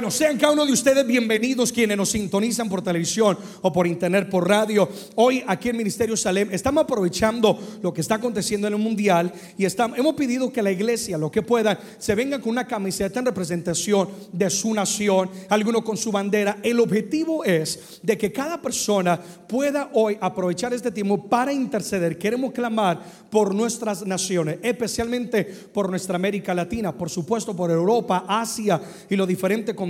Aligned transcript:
Bueno, 0.00 0.10
sean 0.10 0.38
cada 0.38 0.54
uno 0.54 0.64
de 0.64 0.72
ustedes 0.72 1.06
bienvenidos 1.06 1.70
quienes 1.70 1.94
nos 1.94 2.08
sintonizan 2.08 2.70
por 2.70 2.80
televisión 2.80 3.36
o 3.60 3.70
por 3.70 3.86
internet, 3.86 4.30
por 4.30 4.48
radio. 4.48 4.88
Hoy 5.14 5.44
aquí 5.46 5.68
en 5.68 5.76
Ministerio 5.76 6.16
Salem 6.16 6.48
estamos 6.52 6.84
aprovechando 6.84 7.58
lo 7.82 7.92
que 7.92 8.00
está 8.00 8.14
aconteciendo 8.14 8.66
en 8.66 8.72
el 8.72 8.80
mundial 8.80 9.30
y 9.58 9.66
estamos, 9.66 9.98
hemos 9.98 10.14
pedido 10.14 10.50
que 10.50 10.62
la 10.62 10.70
iglesia, 10.70 11.18
lo 11.18 11.30
que 11.30 11.42
pueda, 11.42 11.78
se 11.98 12.14
venga 12.14 12.40
con 12.40 12.52
una 12.52 12.66
camiseta 12.66 13.18
en 13.18 13.26
representación 13.26 14.08
de 14.32 14.48
su 14.48 14.72
nación, 14.72 15.28
alguno 15.50 15.84
con 15.84 15.98
su 15.98 16.10
bandera. 16.10 16.56
El 16.62 16.80
objetivo 16.80 17.44
es 17.44 18.00
de 18.02 18.16
que 18.16 18.32
cada 18.32 18.62
persona 18.62 19.20
pueda 19.46 19.90
hoy 19.92 20.16
aprovechar 20.18 20.72
este 20.72 20.90
tiempo 20.90 21.28
para 21.28 21.52
interceder. 21.52 22.16
Queremos 22.16 22.52
clamar 22.52 23.02
por 23.28 23.54
nuestras 23.54 24.06
naciones, 24.06 24.60
especialmente 24.62 25.44
por 25.44 25.90
nuestra 25.90 26.16
América 26.16 26.54
Latina, 26.54 26.96
por 26.96 27.10
supuesto 27.10 27.54
por 27.54 27.70
Europa, 27.70 28.24
Asia 28.26 28.80
y 29.10 29.14
los 29.14 29.28
diferentes 29.28 29.74
continentes, 29.74 29.89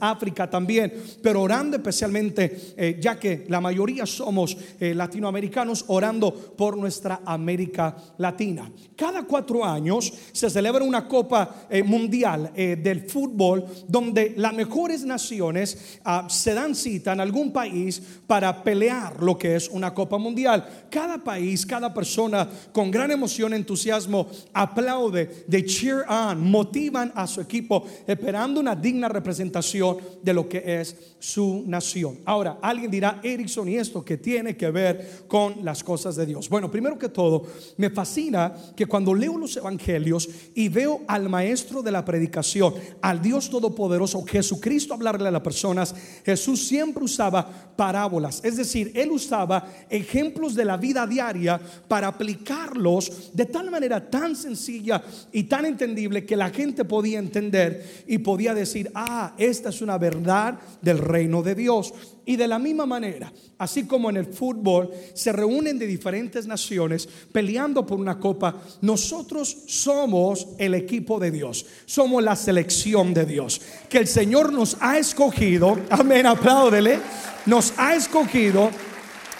África 0.00 0.48
también, 0.48 0.92
pero 1.22 1.42
orando 1.42 1.76
especialmente, 1.76 2.74
eh, 2.76 2.98
ya 3.00 3.18
que 3.18 3.44
la 3.48 3.60
mayoría 3.60 4.06
somos 4.06 4.56
eh, 4.80 4.94
latinoamericanos, 4.94 5.84
orando 5.88 6.32
por 6.32 6.76
nuestra 6.76 7.20
América 7.24 7.96
Latina. 8.18 8.70
Cada 8.96 9.24
cuatro 9.24 9.64
años 9.64 10.12
se 10.32 10.50
celebra 10.50 10.84
una 10.84 11.06
Copa 11.08 11.66
eh, 11.68 11.82
Mundial 11.82 12.52
del 12.54 13.08
fútbol 13.08 13.64
donde 13.88 14.34
las 14.36 14.54
mejores 14.54 15.04
naciones 15.04 15.98
ah, 16.04 16.26
se 16.28 16.54
dan 16.54 16.74
cita 16.74 17.12
en 17.12 17.20
algún 17.20 17.52
país 17.52 18.00
para 18.26 18.62
pelear 18.62 19.22
lo 19.22 19.36
que 19.38 19.56
es 19.56 19.68
una 19.68 19.92
Copa 19.92 20.18
Mundial. 20.18 20.86
Cada 20.90 21.18
país, 21.18 21.66
cada 21.66 21.92
persona 21.92 22.48
con 22.72 22.90
gran 22.90 23.10
emoción, 23.10 23.54
entusiasmo, 23.54 24.28
aplaude, 24.52 25.44
de 25.46 25.64
cheer 25.64 26.04
on, 26.08 26.50
motivan 26.50 27.12
a 27.14 27.26
su 27.26 27.40
equipo 27.40 27.86
esperando 28.06 28.60
una 28.60 28.74
digna 28.74 29.08
representación 29.08 29.23
de 29.24 30.34
lo 30.34 30.48
que 30.48 30.62
es 30.80 30.96
su 31.18 31.64
nación. 31.66 32.18
Ahora, 32.26 32.58
alguien 32.60 32.90
dirá, 32.90 33.20
Erickson, 33.22 33.68
¿y 33.68 33.76
esto 33.76 34.04
que 34.04 34.18
tiene 34.18 34.56
que 34.56 34.70
ver 34.70 35.24
con 35.26 35.64
las 35.64 35.82
cosas 35.82 36.16
de 36.16 36.26
Dios? 36.26 36.48
Bueno, 36.50 36.70
primero 36.70 36.98
que 36.98 37.08
todo, 37.08 37.46
me 37.78 37.88
fascina 37.88 38.54
que 38.76 38.86
cuando 38.86 39.14
leo 39.14 39.38
los 39.38 39.56
evangelios 39.56 40.28
y 40.54 40.68
veo 40.68 41.00
al 41.08 41.28
maestro 41.28 41.82
de 41.82 41.90
la 41.90 42.04
predicación, 42.04 42.74
al 43.00 43.22
Dios 43.22 43.48
Todopoderoso, 43.48 44.22
Jesucristo 44.24 44.92
hablarle 44.92 45.28
a 45.28 45.32
las 45.32 45.40
personas, 45.40 45.94
Jesús 46.24 46.66
siempre 46.66 47.04
usaba 47.04 47.72
parábolas, 47.76 48.40
es 48.44 48.56
decir, 48.56 48.92
él 48.94 49.10
usaba 49.10 49.66
ejemplos 49.88 50.54
de 50.54 50.64
la 50.64 50.76
vida 50.76 51.06
diaria 51.06 51.60
para 51.88 52.08
aplicarlos 52.08 53.30
de 53.32 53.46
tal 53.46 53.70
manera 53.70 54.10
tan 54.10 54.36
sencilla 54.36 55.02
y 55.32 55.44
tan 55.44 55.64
entendible 55.64 56.24
que 56.24 56.36
la 56.36 56.50
gente 56.50 56.84
podía 56.84 57.18
entender 57.18 58.04
y 58.06 58.18
podía 58.18 58.54
decir, 58.54 58.90
ah, 58.94 59.13
esta 59.38 59.68
es 59.68 59.80
una 59.80 59.98
verdad 59.98 60.58
del 60.80 60.98
reino 60.98 61.42
de 61.42 61.54
Dios. 61.54 61.92
Y 62.26 62.36
de 62.36 62.48
la 62.48 62.58
misma 62.58 62.86
manera, 62.86 63.30
así 63.58 63.86
como 63.86 64.08
en 64.08 64.16
el 64.16 64.26
fútbol 64.26 64.90
se 65.12 65.30
reúnen 65.30 65.78
de 65.78 65.86
diferentes 65.86 66.46
naciones 66.46 67.06
peleando 67.30 67.84
por 67.84 67.98
una 67.98 68.18
copa, 68.18 68.54
nosotros 68.80 69.54
somos 69.66 70.48
el 70.58 70.74
equipo 70.74 71.18
de 71.18 71.30
Dios, 71.30 71.66
somos 71.84 72.22
la 72.22 72.34
selección 72.34 73.12
de 73.12 73.26
Dios, 73.26 73.60
que 73.90 73.98
el 73.98 74.06
Señor 74.06 74.52
nos 74.52 74.76
ha 74.80 74.98
escogido, 74.98 75.78
amén, 75.90 76.24
apláudele, 76.26 76.98
nos 77.44 77.74
ha 77.76 77.94
escogido 77.94 78.70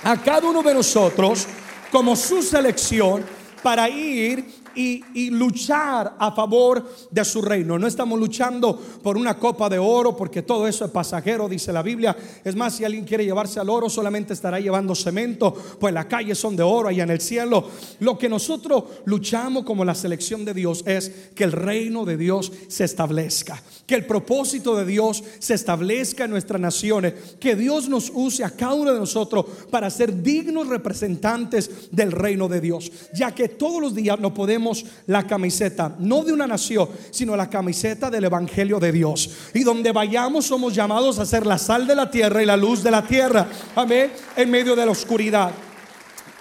a 0.03 0.21
cada 0.21 0.49
uno 0.49 0.63
de 0.63 0.75
nosotros 0.75 1.47
como 1.91 2.17
su 2.17 2.43
selección 2.43 3.25
para 3.63 3.89
ir 3.89 4.45
y, 4.75 5.31
luchar 5.31 6.17
a 6.19 6.33
favor 6.33 6.85
de 7.11 7.25
su 7.25 7.43
reino. 7.43 7.79
No 7.79 7.87
estamos 7.87 8.19
luchando 8.19 8.79
por 9.03 9.17
una 9.17 9.39
copa 9.39 9.69
de 9.69 9.79
oro 9.79 10.17
porque 10.17 10.43
todo 10.43 10.67
eso 10.69 10.85
es 10.85 10.91
pasajero, 10.91 11.49
dice 11.49 11.73
la 11.73 11.83
Biblia. 11.83 12.17
Es 12.45 12.55
más, 12.55 12.77
si 12.77 12.85
alguien 12.85 13.05
quiere 13.05 13.25
llevarse 13.25 13.61
al 13.61 13.71
oro, 13.71 13.89
solamente 13.89 14.33
estará 14.33 14.61
llevando 14.61 14.95
cemento, 14.95 15.55
pues 15.81 15.93
las 15.93 16.07
calles 16.07 16.39
son 16.39 16.57
de 16.57 16.63
oro 16.63 16.89
allá 16.89 17.05
en 17.05 17.11
el 17.11 17.21
cielo. 17.21 17.69
Lo 18.01 18.19
que 18.19 18.29
nosotros 18.29 18.85
luchamos 19.05 19.65
como 19.65 19.85
la 19.85 19.95
selección 19.95 20.45
de 20.45 20.55
Dios 20.55 20.83
es 20.87 21.11
que 21.35 21.45
el 21.45 21.53
reino 21.53 22.05
de 22.05 22.17
Dios 22.17 22.53
se 22.69 22.85
establezca, 22.85 23.63
que 23.87 23.95
el 23.95 24.07
propósito 24.07 24.77
de 24.77 24.85
Dios 24.85 25.23
se 25.39 25.55
establezca 25.55 26.25
en 26.25 26.31
nuestras 26.31 26.61
naciones, 26.61 27.15
que 27.41 27.57
Dios 27.57 27.89
nos 27.89 28.11
use 28.13 28.45
a 28.45 28.51
cada 28.51 28.75
uno 28.75 28.93
de 28.93 29.01
nosotros 29.01 29.47
para 29.71 29.91
ser 29.91 30.23
dignos 30.23 30.69
representantes 30.69 31.91
del 31.91 32.13
reino 32.13 32.49
de 32.49 32.61
Dios, 32.61 32.91
ya 33.15 33.35
que 33.35 33.49
todos 33.49 33.81
los 33.81 33.95
días 33.95 34.19
no 34.19 34.35
podemos 34.35 34.64
la 35.07 35.27
camiseta, 35.27 35.95
no 35.99 36.23
de 36.25 36.33
una 36.33 36.47
nación, 36.47 36.89
sino 37.11 37.37
la 37.37 37.51
camiseta 37.51 38.11
del 38.11 38.25
Evangelio 38.25 38.79
de 38.79 38.93
Dios. 38.93 39.31
Y 39.55 39.65
donde 39.65 39.93
vayamos 39.93 40.47
somos 40.47 40.75
llamados 40.75 41.19
a 41.19 41.27
ser 41.27 41.47
la 41.47 41.59
sal 41.59 41.87
de 41.87 41.95
la 41.95 42.11
tierra 42.11 42.43
y 42.43 42.47
la 42.47 42.57
luz 42.57 42.83
de 42.83 42.91
la 42.91 43.07
tierra. 43.07 43.49
Amén. 43.75 44.13
En 44.37 44.51
medio 44.51 44.75
de 44.77 44.87
la 44.87 44.93
oscuridad. 44.93 45.51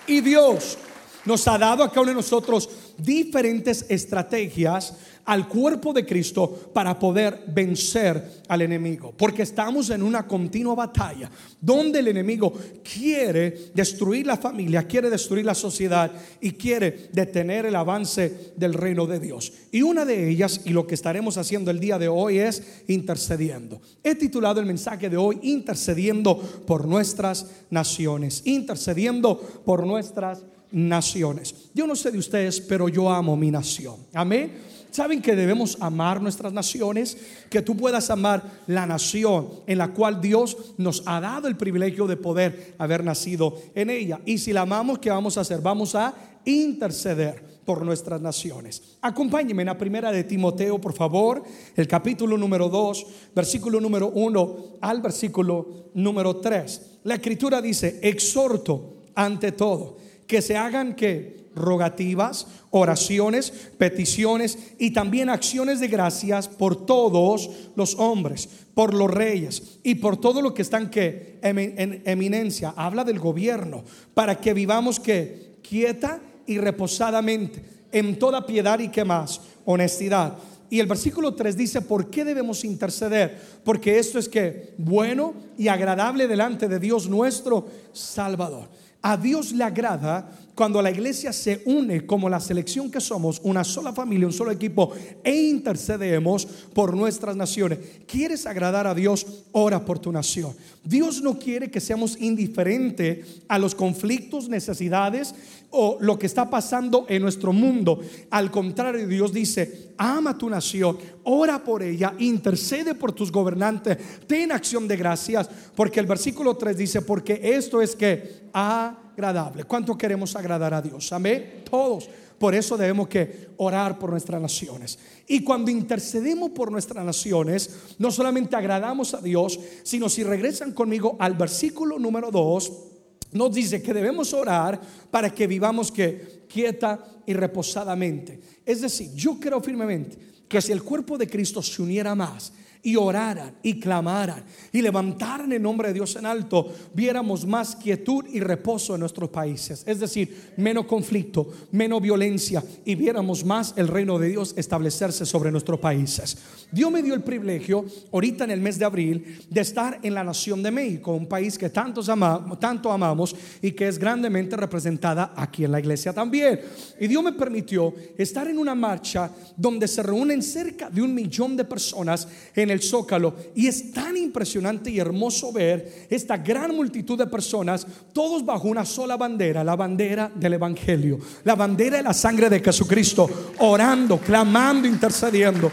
Y 0.08 0.22
Dios 0.22 0.78
nos 1.26 1.48
ha 1.48 1.58
dado 1.58 1.84
a 1.84 1.90
cada 1.90 2.02
uno 2.02 2.12
de 2.12 2.16
nosotros 2.16 2.70
diferentes 2.98 3.86
estrategias 3.90 4.94
al 5.26 5.48
cuerpo 5.48 5.94
de 5.94 6.06
Cristo 6.06 6.72
para 6.74 6.98
poder 6.98 7.44
vencer 7.48 8.44
al 8.48 8.62
enemigo. 8.62 9.14
Porque 9.16 9.44
estamos 9.44 9.90
en 9.90 10.04
una 10.04 10.28
continua 10.28 10.76
batalla 10.76 11.30
donde 11.62 12.00
el 12.00 12.10
enemigo 12.10 12.54
quiere 12.84 13.72
destruir 13.74 14.28
la 14.28 14.38
familia, 14.38 14.88
quiere 14.88 15.10
destruir 15.10 15.46
la 15.46 15.56
sociedad 15.56 16.12
y 16.42 16.52
quiere 16.52 17.10
detener 17.12 17.66
el 17.66 17.76
avance 17.76 18.54
del 18.56 18.74
reino 18.74 19.06
de 19.06 19.20
Dios. 19.20 19.54
Y 19.72 19.82
una 19.82 20.06
de 20.06 20.30
ellas, 20.30 20.62
y 20.66 20.72
lo 20.72 20.86
que 20.86 20.96
estaremos 20.96 21.38
haciendo 21.38 21.72
el 21.72 21.80
día 21.80 21.98
de 21.98 22.08
hoy 22.08 22.40
es 22.40 22.84
intercediendo. 22.88 23.82
He 24.04 24.16
titulado 24.16 24.60
el 24.60 24.66
mensaje 24.66 25.10
de 25.10 25.18
hoy, 25.18 25.40
intercediendo 25.44 26.38
por 26.68 26.86
nuestras 26.86 27.48
naciones, 27.70 28.42
intercediendo 28.46 29.40
por 29.66 29.86
nuestras 29.86 30.44
naciones. 30.72 31.56
Yo 31.74 31.88
no 31.88 31.96
sé 31.96 32.12
de 32.12 32.18
ustedes, 32.18 32.60
pero 32.60 32.90
yo 32.90 33.10
amo 33.10 33.38
mi 33.38 33.52
nación. 33.52 33.96
Amén. 34.14 34.52
¿Saben 34.94 35.24
que 35.24 35.36
debemos 35.36 35.76
amar 35.80 36.22
nuestras 36.22 36.54
naciones? 36.54 37.18
Que 37.50 37.64
tú 37.64 37.76
puedas 37.76 38.12
amar 38.12 38.44
la 38.68 38.86
nación 38.86 39.50
en 39.66 39.80
la 39.80 39.88
cual 39.88 40.22
Dios 40.22 40.76
nos 40.78 41.02
ha 41.08 41.20
dado 41.20 41.48
el 41.48 41.58
privilegio 41.58 42.06
de 42.06 42.16
poder 42.16 42.76
haber 42.78 43.04
nacido 43.04 43.58
en 43.74 43.90
ella. 43.90 44.22
Y 44.24 44.38
si 44.38 44.54
la 44.54 44.62
amamos, 44.62 45.00
¿qué 45.00 45.10
vamos 45.10 45.36
a 45.36 45.42
hacer? 45.42 45.62
Vamos 45.62 45.96
a 45.96 46.14
interceder 46.46 47.44
por 47.66 47.84
nuestras 47.84 48.22
naciones. 48.22 48.98
Acompáñenme 49.02 49.64
en 49.64 49.70
la 49.70 49.80
primera 49.80 50.12
de 50.12 50.26
Timoteo, 50.26 50.80
por 50.80 50.94
favor, 50.94 51.42
el 51.76 51.88
capítulo 51.88 52.38
número 52.38 52.70
2, 52.70 53.08
versículo 53.34 53.82
número 53.82 54.10
1 54.10 54.58
al 54.80 55.02
versículo 55.02 55.90
número 55.96 56.36
3. 56.36 57.00
La 57.06 57.16
escritura 57.16 57.64
dice, 57.64 58.00
exhorto 58.04 58.98
ante 59.16 59.54
todo 59.54 59.98
que 60.28 60.44
se 60.44 60.56
hagan 60.56 60.96
que 60.96 61.43
rogativas, 61.56 62.48
oraciones, 62.72 63.52
peticiones 63.78 64.58
y 64.80 64.92
también 64.92 65.30
acciones 65.30 65.80
de 65.80 65.88
gracias 65.88 66.48
por 66.48 66.86
todos 66.86 67.50
los 67.76 67.96
hombres, 67.96 68.50
por 68.74 68.94
los 68.94 69.10
reyes 69.10 69.80
y 69.84 69.96
por 69.96 70.18
todo 70.18 70.42
lo 70.42 70.54
que 70.54 70.62
están 70.62 70.90
que 70.90 71.40
en 71.42 72.02
eminencia. 72.06 72.74
Habla 72.76 73.04
del 73.04 73.20
gobierno 73.20 73.84
para 74.14 74.40
que 74.40 74.54
vivamos 74.54 75.00
que 75.00 75.58
quieta 75.62 76.20
y 76.46 76.58
reposadamente 76.58 77.64
en 77.92 78.18
toda 78.18 78.46
piedad 78.46 78.80
y 78.80 78.90
que 78.90 79.06
más, 79.06 79.42
honestidad. 79.66 80.38
Y 80.70 80.80
el 80.80 80.88
versículo 80.88 81.36
3 81.36 81.56
dice, 81.56 81.82
¿por 81.82 82.10
qué 82.10 82.26
debemos 82.26 82.66
interceder? 82.66 83.40
Porque 83.64 84.00
esto 84.00 84.18
es 84.18 84.28
que 84.28 84.74
bueno 84.80 85.36
y 85.56 85.68
agradable 85.68 86.28
delante 86.28 86.68
de 86.68 86.80
Dios 86.80 87.08
nuestro 87.08 87.68
Salvador. 87.94 88.70
A 89.04 89.16
Dios 89.16 89.52
le 89.52 89.64
agrada 89.64 90.32
cuando 90.56 90.82
la 90.82 90.92
iglesia 90.92 91.34
se 91.34 91.62
une 91.66 92.06
como 92.06 92.30
la 92.30 92.40
selección 92.40 92.92
que 92.92 93.02
somos, 93.02 93.40
una 93.44 93.64
sola 93.64 93.94
familia, 93.94 94.28
un 94.28 94.34
solo 94.34 94.52
equipo, 94.52 94.92
e 95.24 95.36
intercedemos 95.36 96.46
por 96.74 96.96
nuestras 96.96 97.36
naciones. 97.36 97.80
¿Quieres 98.08 98.46
agradar 98.46 98.88
a 98.88 98.94
Dios? 98.94 99.26
Ora 99.52 99.84
por 99.84 100.00
tu 100.00 100.12
nación. 100.12 100.54
Dios 100.84 101.22
no 101.22 101.40
quiere 101.40 101.72
que 101.72 101.80
seamos 101.80 102.20
indiferentes 102.20 103.42
a 103.48 103.58
los 103.58 103.74
conflictos, 103.74 104.50
necesidades 104.50 105.34
o 105.74 105.98
lo 106.00 106.18
que 106.18 106.28
está 106.28 106.50
pasando 106.50 107.06
en 107.10 107.22
nuestro 107.22 107.52
mundo. 107.52 108.00
Al 108.30 108.50
contrario, 108.52 109.08
Dios 109.08 109.34
dice, 109.34 109.94
ama 109.98 110.38
tu 110.38 110.50
nación, 110.50 110.98
ora 111.24 111.64
por 111.64 111.84
ella, 111.84 112.14
intercede 112.20 112.96
por 112.96 113.12
tus 113.12 113.32
gobernantes, 113.32 113.98
ten 114.28 114.52
acción 114.52 114.88
de 114.88 114.96
gracias, 114.96 115.50
porque 115.76 116.00
el 116.00 116.06
versículo 116.06 116.56
3 116.56 116.78
dice, 116.78 117.02
porque 117.02 117.40
esto 117.44 117.82
es 117.82 117.96
que 117.96 118.44
agradable. 118.54 119.64
¿Cuánto 119.64 119.98
queremos 119.98 120.36
agradar 120.36 120.74
a 120.74 120.82
Dios? 120.82 121.12
Amén. 121.12 121.64
Todos. 121.70 122.10
Por 122.38 122.54
eso 122.54 122.78
debemos 122.78 123.08
que 123.08 123.50
orar 123.58 123.98
por 123.98 124.10
nuestras 124.10 124.42
naciones. 124.42 125.00
Y 125.28 125.44
cuando 125.44 125.72
intercedemos 125.72 126.52
por 126.52 126.72
nuestras 126.72 127.06
naciones, 127.06 127.96
no 127.98 128.12
solamente 128.12 128.56
agradamos 128.56 129.14
a 129.14 129.22
Dios, 129.22 129.60
sino 129.84 130.10
si 130.10 130.24
regresan 130.24 130.74
conmigo 130.74 131.16
al 131.20 131.36
versículo 131.36 131.98
número 131.98 132.32
2, 132.32 132.93
nos 133.34 133.54
dice 133.54 133.82
que 133.82 133.94
debemos 133.94 134.34
orar 134.34 134.80
para 135.12 135.34
que 135.34 135.48
vivamos 135.48 135.92
que 135.92 136.44
quieta 136.48 137.04
y 137.26 137.34
reposadamente. 137.34 138.40
Es 138.66 138.82
decir, 138.82 139.12
yo 139.16 139.40
creo 139.40 139.62
firmemente 139.62 140.18
que 140.48 140.62
si 140.62 140.72
el 140.72 140.84
cuerpo 140.84 141.18
de 141.18 141.28
Cristo 141.28 141.62
se 141.62 141.82
uniera 141.82 142.16
más 142.16 142.54
y 142.84 142.98
oraran 142.98 143.56
y 143.64 143.80
clamaran 143.80 144.44
y 144.72 144.82
levantaran 144.82 145.52
el 145.54 145.62
nombre 145.62 145.88
de 145.88 145.94
Dios 145.96 146.16
en 146.18 146.26
alto, 146.26 146.72
viéramos 146.94 147.48
más 147.48 147.76
quietud 147.76 148.26
y 148.32 148.42
reposo 148.42 148.94
en 148.94 149.00
nuestros 149.00 149.30
países. 149.30 149.84
Es 149.88 150.00
decir, 150.00 150.52
menos 150.58 150.86
conflicto, 150.86 151.52
menos 151.72 152.02
violencia 152.02 152.64
y 152.84 152.96
viéramos 152.96 153.46
más 153.46 153.74
el 153.78 153.88
reino 153.88 154.20
de 154.20 154.30
Dios 154.30 154.54
establecerse 154.58 155.26
sobre 155.26 155.52
nuestros 155.52 155.80
países. 155.80 156.38
Dios 156.72 156.92
me 156.92 157.02
dio 157.02 157.14
el 157.14 157.24
privilegio, 157.24 157.86
ahorita 158.12 158.44
en 158.44 158.52
el 158.52 158.60
mes 158.60 158.78
de 158.78 158.86
abril, 158.86 159.40
de 159.50 159.62
estar 159.62 160.00
en 160.04 160.14
la 160.14 160.24
nación 160.24 160.62
de 160.62 160.72
México, 160.72 161.14
un 161.14 161.28
país 161.28 161.58
que 161.58 161.70
tantos 161.70 162.10
amamos, 162.10 162.60
tanto 162.60 162.92
amamos 162.92 163.36
y 163.62 163.72
que 163.72 163.88
es 163.88 163.98
grandemente 163.98 164.58
representada 164.58 165.34
aquí 165.36 165.64
en 165.64 165.72
la 165.72 165.80
iglesia 165.80 166.12
también. 166.12 166.60
Y 167.00 167.08
Dios 167.08 167.24
me 167.24 167.32
permitió 167.32 167.94
estar 168.18 168.48
en 168.48 168.58
una 168.58 168.76
marcha 168.76 169.32
donde 169.56 169.88
se 169.88 170.04
reúnen 170.04 170.42
cerca 170.42 170.90
de 170.90 171.02
un 171.02 171.14
millón 171.14 171.56
de 171.56 171.64
personas 171.64 172.28
en 172.56 172.72
el 172.72 172.73
Zócalo. 172.82 173.36
Y 173.56 173.68
es 173.68 173.92
tan 173.92 174.18
impresionante 174.18 174.90
y 174.90 175.00
hermoso 175.00 175.52
ver 175.52 176.08
esta 176.10 176.38
gran 176.38 176.76
multitud 176.76 177.18
de 177.18 177.28
personas, 177.28 177.86
todos 178.14 178.46
bajo 178.46 178.68
una 178.68 178.86
sola 178.86 179.18
bandera, 179.18 179.64
la 179.64 179.76
bandera 179.76 180.32
del 180.34 180.54
Evangelio, 180.54 181.20
la 181.44 181.56
bandera 181.56 181.98
de 181.98 182.04
la 182.04 182.14
sangre 182.14 182.50
de 182.50 182.60
Jesucristo, 182.60 183.30
orando, 183.60 184.18
clamando, 184.18 184.88
intercediendo. 184.88 185.72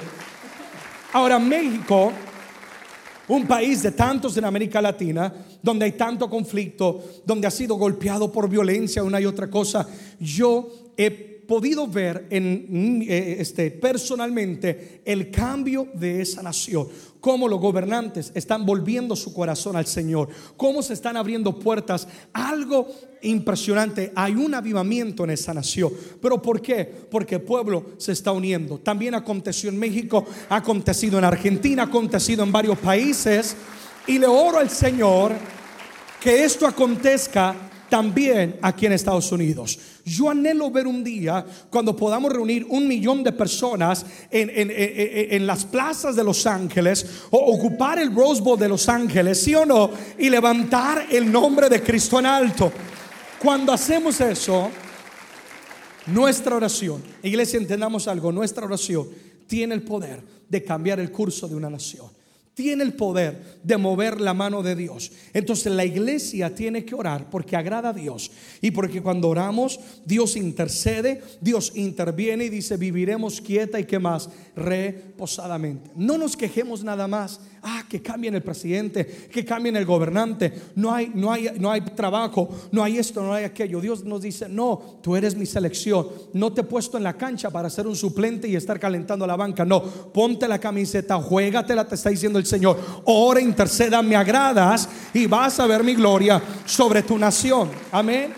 Ahora 1.12 1.38
México 1.38 2.12
un 3.30 3.46
país 3.46 3.82
de 3.82 3.92
tantos 3.92 4.36
en 4.36 4.44
América 4.44 4.82
Latina, 4.82 5.32
donde 5.62 5.84
hay 5.84 5.92
tanto 5.92 6.28
conflicto, 6.28 7.22
donde 7.24 7.46
ha 7.46 7.50
sido 7.50 7.76
golpeado 7.76 8.32
por 8.32 8.48
violencia, 8.48 9.04
una 9.04 9.20
y 9.20 9.26
otra 9.26 9.48
cosa. 9.48 9.86
Yo 10.18 10.68
he 10.96 11.39
podido 11.50 11.88
ver 11.88 12.28
en, 12.30 13.04
eh, 13.08 13.38
este, 13.40 13.72
personalmente 13.72 15.02
el 15.04 15.32
cambio 15.32 15.88
de 15.94 16.22
esa 16.22 16.44
nación, 16.44 16.86
cómo 17.18 17.48
los 17.48 17.58
gobernantes 17.58 18.30
están 18.36 18.64
volviendo 18.64 19.16
su 19.16 19.34
corazón 19.34 19.74
al 19.74 19.86
Señor, 19.86 20.28
cómo 20.56 20.80
se 20.80 20.92
están 20.92 21.16
abriendo 21.16 21.58
puertas, 21.58 22.06
algo 22.32 22.86
impresionante, 23.22 24.12
hay 24.14 24.34
un 24.34 24.54
avivamiento 24.54 25.24
en 25.24 25.30
esa 25.30 25.52
nación. 25.52 25.92
¿Pero 26.22 26.40
por 26.40 26.62
qué? 26.62 26.84
Porque 26.84 27.34
el 27.34 27.42
pueblo 27.42 27.84
se 27.98 28.12
está 28.12 28.30
uniendo. 28.30 28.78
También 28.78 29.16
aconteció 29.16 29.70
en 29.70 29.78
México, 29.80 30.24
ha 30.48 30.54
acontecido 30.54 31.18
en 31.18 31.24
Argentina, 31.24 31.82
ha 31.82 31.86
acontecido 31.86 32.44
en 32.44 32.52
varios 32.52 32.78
países, 32.78 33.56
y 34.06 34.20
le 34.20 34.28
oro 34.28 34.60
al 34.60 34.70
Señor 34.70 35.32
que 36.20 36.44
esto 36.44 36.64
acontezca 36.64 37.69
también 37.90 38.58
aquí 38.62 38.86
en 38.86 38.92
Estados 38.92 39.30
Unidos. 39.32 39.78
Yo 40.04 40.30
anhelo 40.30 40.70
ver 40.70 40.86
un 40.86 41.04
día 41.04 41.44
cuando 41.68 41.94
podamos 41.94 42.32
reunir 42.32 42.64
un 42.70 42.88
millón 42.88 43.22
de 43.22 43.32
personas 43.32 44.06
en, 44.30 45.46
las 45.46 45.64
plazas 45.64 46.16
de 46.16 46.24
Los 46.24 46.46
Ángeles 46.46 47.24
o 47.30 47.38
ocupar 47.38 47.98
el 47.98 48.14
Rose 48.14 48.40
Bowl 48.40 48.58
de 48.58 48.68
Los 48.68 48.88
Ángeles, 48.88 49.42
sí 49.42 49.54
o 49.54 49.66
no, 49.66 49.90
y 50.16 50.30
levantar 50.30 51.06
el 51.10 51.30
nombre 51.30 51.68
de 51.68 51.82
Cristo 51.82 52.18
en 52.18 52.26
alto. 52.26 52.72
Cuando 53.42 53.72
hacemos 53.72 54.20
eso, 54.20 54.70
nuestra 56.06 56.56
oración, 56.56 57.02
iglesia, 57.22 57.58
entendamos 57.58 58.08
algo, 58.08 58.32
nuestra 58.32 58.64
oración 58.64 59.08
tiene 59.46 59.74
el 59.74 59.82
poder 59.82 60.22
de 60.48 60.62
cambiar 60.62 61.00
el 61.00 61.10
curso 61.10 61.48
de 61.48 61.56
una 61.56 61.68
nación 61.68 62.19
tiene 62.60 62.84
el 62.84 62.92
poder 62.92 63.58
de 63.62 63.78
mover 63.78 64.20
la 64.20 64.34
mano 64.34 64.62
de 64.62 64.76
Dios. 64.76 65.12
Entonces 65.32 65.72
la 65.72 65.86
iglesia 65.86 66.54
tiene 66.54 66.84
que 66.84 66.94
orar 66.94 67.30
porque 67.30 67.56
agrada 67.56 67.88
a 67.88 67.92
Dios. 67.94 68.30
Y 68.60 68.70
porque 68.70 69.00
cuando 69.00 69.30
oramos, 69.30 69.80
Dios 70.04 70.36
intercede, 70.36 71.22
Dios 71.40 71.72
interviene 71.74 72.44
y 72.44 72.48
dice, 72.50 72.76
viviremos 72.76 73.40
quieta 73.40 73.80
y 73.80 73.84
que 73.84 73.98
más, 73.98 74.28
reposadamente. 74.54 75.90
No 75.96 76.18
nos 76.18 76.36
quejemos 76.36 76.84
nada 76.84 77.08
más. 77.08 77.40
Ah, 77.62 77.84
que 77.86 78.00
cambien 78.00 78.34
el 78.34 78.42
presidente, 78.42 79.28
que 79.30 79.44
cambien 79.44 79.76
el 79.76 79.84
gobernante. 79.84 80.50
No 80.76 80.94
hay, 80.94 81.10
no 81.14 81.30
hay, 81.30 81.50
no 81.58 81.70
hay 81.70 81.82
trabajo, 81.82 82.48
no 82.72 82.82
hay 82.82 82.96
esto, 82.96 83.22
no 83.22 83.34
hay 83.34 83.44
aquello. 83.44 83.82
Dios 83.82 84.02
nos 84.02 84.22
dice, 84.22 84.48
no, 84.48 84.98
tú 85.02 85.14
eres 85.14 85.34
mi 85.34 85.44
selección. 85.44 86.08
No 86.32 86.54
te 86.54 86.62
he 86.62 86.64
puesto 86.64 86.96
en 86.96 87.04
la 87.04 87.18
cancha 87.18 87.50
para 87.50 87.68
ser 87.68 87.86
un 87.86 87.96
suplente 87.96 88.48
y 88.48 88.56
estar 88.56 88.80
calentando 88.80 89.26
la 89.26 89.36
banca. 89.36 89.66
No, 89.66 89.82
ponte 89.82 90.48
la 90.48 90.58
camiseta, 90.58 91.20
juégatela, 91.20 91.86
te 91.86 91.96
está 91.96 92.08
diciendo 92.08 92.38
el 92.38 92.46
Señor. 92.46 92.78
Ora, 93.04 93.42
interceda, 93.42 94.00
me 94.00 94.16
agradas 94.16 94.88
y 95.12 95.26
vas 95.26 95.60
a 95.60 95.66
ver 95.66 95.84
mi 95.84 95.94
gloria 95.94 96.42
sobre 96.64 97.02
tu 97.02 97.18
nación. 97.18 97.68
Amén. 97.92 98.32